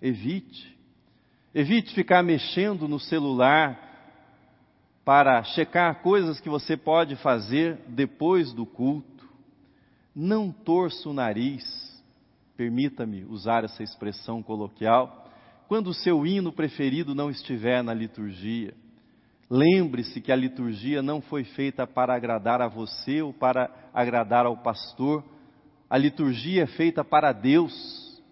Evite. 0.00 0.78
Evite 1.54 1.94
ficar 1.94 2.22
mexendo 2.22 2.86
no 2.86 3.00
celular 3.00 3.86
para 5.04 5.42
checar 5.42 6.02
coisas 6.02 6.40
que 6.40 6.48
você 6.48 6.76
pode 6.76 7.14
fazer 7.16 7.78
depois 7.88 8.52
do 8.52 8.64
culto. 8.64 9.28
Não 10.14 10.50
torça 10.50 11.08
o 11.08 11.12
nariz, 11.12 12.02
permita-me 12.56 13.24
usar 13.24 13.64
essa 13.64 13.82
expressão 13.82 14.42
coloquial, 14.42 15.27
quando 15.68 15.88
o 15.88 15.94
seu 15.94 16.26
hino 16.26 16.50
preferido 16.50 17.14
não 17.14 17.30
estiver 17.30 17.84
na 17.84 17.92
liturgia. 17.92 18.72
Lembre-se 19.50 20.18
que 20.18 20.32
a 20.32 20.36
liturgia 20.36 21.02
não 21.02 21.20
foi 21.20 21.44
feita 21.44 21.86
para 21.86 22.16
agradar 22.16 22.62
a 22.62 22.68
você 22.68 23.20
ou 23.20 23.34
para 23.34 23.70
agradar 23.92 24.46
ao 24.46 24.56
pastor. 24.56 25.22
A 25.88 25.98
liturgia 25.98 26.62
é 26.62 26.66
feita 26.66 27.04
para 27.04 27.32
Deus, 27.32 28.22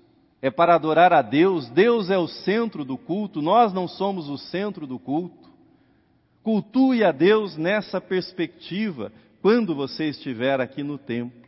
é 0.40 0.50
para 0.50 0.74
adorar 0.74 1.12
a 1.12 1.20
Deus. 1.20 1.68
Deus 1.68 2.08
é 2.08 2.16
o 2.16 2.26
centro 2.26 2.86
do 2.86 2.96
culto, 2.96 3.42
nós 3.42 3.72
não 3.72 3.86
somos 3.86 4.30
o 4.30 4.38
centro 4.38 4.86
do 4.86 4.98
culto. 4.98 5.50
Cultue 6.42 7.04
a 7.04 7.12
Deus 7.12 7.56
nessa 7.56 8.00
perspectiva 8.00 9.12
quando 9.42 9.74
você 9.74 10.08
estiver 10.08 10.58
aqui 10.58 10.82
no 10.82 10.96
templo. 10.96 11.46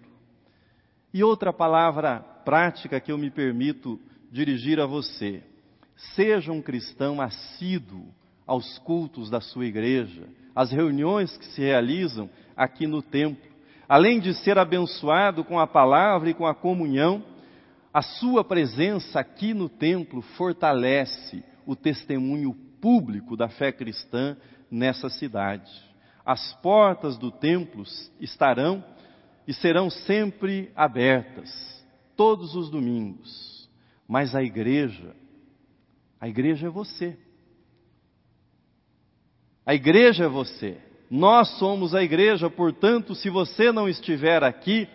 E 1.14 1.24
outra 1.24 1.50
palavra 1.50 2.20
prática 2.44 3.00
que 3.00 3.10
eu 3.10 3.16
me 3.16 3.30
permito 3.30 3.98
dirigir 4.30 4.80
a 4.80 4.86
você: 4.86 5.42
seja 6.14 6.52
um 6.52 6.62
cristão 6.62 7.20
assíduo 7.20 8.06
aos 8.46 8.78
cultos 8.78 9.28
da 9.28 9.40
sua 9.40 9.66
igreja, 9.66 10.26
às 10.54 10.70
reuniões 10.70 11.36
que 11.36 11.44
se 11.46 11.60
realizam 11.60 12.30
aqui 12.56 12.86
no 12.86 13.02
templo. 13.02 13.48
Além 13.88 14.20
de 14.20 14.32
ser 14.34 14.58
abençoado 14.58 15.44
com 15.44 15.58
a 15.58 15.66
palavra 15.66 16.30
e 16.30 16.34
com 16.34 16.46
a 16.46 16.54
comunhão, 16.54 17.22
a 17.92 18.02
sua 18.02 18.44
presença 18.44 19.18
aqui 19.18 19.52
no 19.52 19.68
templo 19.68 20.22
fortalece 20.22 21.42
o 21.66 21.74
testemunho 21.74 22.54
público 22.80 23.36
da 23.36 23.48
fé 23.48 23.72
cristã 23.72 24.36
nessa 24.70 25.08
cidade. 25.08 25.70
As 26.24 26.54
portas 26.62 27.16
do 27.16 27.30
templo 27.30 27.82
estarão 28.20 28.84
e 29.46 29.54
serão 29.54 29.88
sempre 29.88 30.70
abertas, 30.76 31.50
todos 32.14 32.54
os 32.54 32.70
domingos. 32.70 33.68
Mas 34.06 34.34
a 34.34 34.42
igreja, 34.42 35.16
a 36.20 36.28
igreja 36.28 36.66
é 36.66 36.70
você. 36.70 37.16
A 39.64 39.74
igreja 39.74 40.24
é 40.24 40.28
você. 40.28 40.78
Nós 41.10 41.58
somos 41.58 41.94
a 41.94 42.02
igreja, 42.02 42.50
portanto, 42.50 43.14
se 43.14 43.30
você 43.30 43.70
não 43.70 43.88
estiver 43.88 44.42
aqui, 44.42 44.88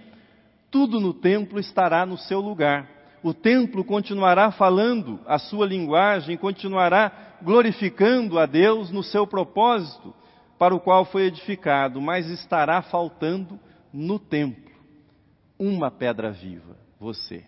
tudo 0.70 1.00
no 1.00 1.14
templo 1.14 1.60
estará 1.60 2.06
no 2.06 2.18
seu 2.18 2.40
lugar. 2.40 2.90
O 3.24 3.34
templo 3.34 3.86
continuará 3.86 4.52
falando 4.52 5.20
a 5.26 5.40
sua 5.40 5.66
linguagem, 5.66 6.36
continuará 6.36 7.38
glorificando 7.42 8.38
a 8.38 8.46
Deus 8.46 8.92
no 8.92 9.02
seu 9.04 9.26
propósito 9.26 10.14
para 10.58 10.76
o 10.76 10.80
qual 10.80 11.06
foi 11.06 11.24
edificado, 11.24 12.02
mas 12.02 12.30
estará 12.30 12.82
faltando 12.82 13.60
no 13.94 14.20
templo 14.20 14.74
uma 15.58 15.90
pedra 15.92 16.32
viva, 16.32 16.78
você. 17.00 17.46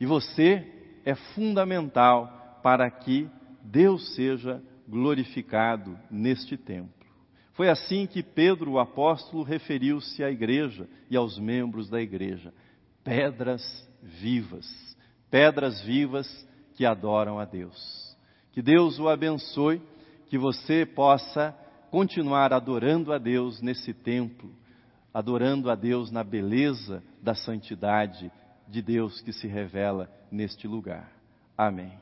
E 0.00 0.06
você 0.06 0.81
é 1.04 1.14
fundamental 1.14 2.60
para 2.62 2.90
que 2.90 3.28
Deus 3.62 4.14
seja 4.14 4.62
glorificado 4.88 5.98
neste 6.10 6.56
templo. 6.56 7.02
Foi 7.52 7.68
assim 7.68 8.06
que 8.06 8.22
Pedro, 8.22 8.72
o 8.72 8.78
apóstolo, 8.78 9.42
referiu-se 9.42 10.24
à 10.24 10.30
igreja 10.30 10.88
e 11.10 11.16
aos 11.16 11.38
membros 11.38 11.88
da 11.88 12.00
igreja: 12.00 12.52
pedras 13.04 13.62
vivas, 14.02 14.66
pedras 15.30 15.80
vivas 15.82 16.48
que 16.74 16.86
adoram 16.86 17.38
a 17.38 17.44
Deus. 17.44 18.16
Que 18.52 18.62
Deus 18.62 18.98
o 18.98 19.08
abençoe, 19.08 19.82
que 20.28 20.38
você 20.38 20.86
possa 20.86 21.56
continuar 21.90 22.52
adorando 22.52 23.12
a 23.12 23.18
Deus 23.18 23.60
nesse 23.60 23.92
templo, 23.92 24.50
adorando 25.12 25.70
a 25.70 25.74
Deus 25.74 26.10
na 26.10 26.24
beleza 26.24 27.02
da 27.22 27.34
santidade 27.34 28.32
de 28.72 28.80
Deus 28.82 29.20
que 29.20 29.32
se 29.32 29.46
revela 29.46 30.10
neste 30.30 30.66
lugar. 30.66 31.12
Amém. 31.56 32.01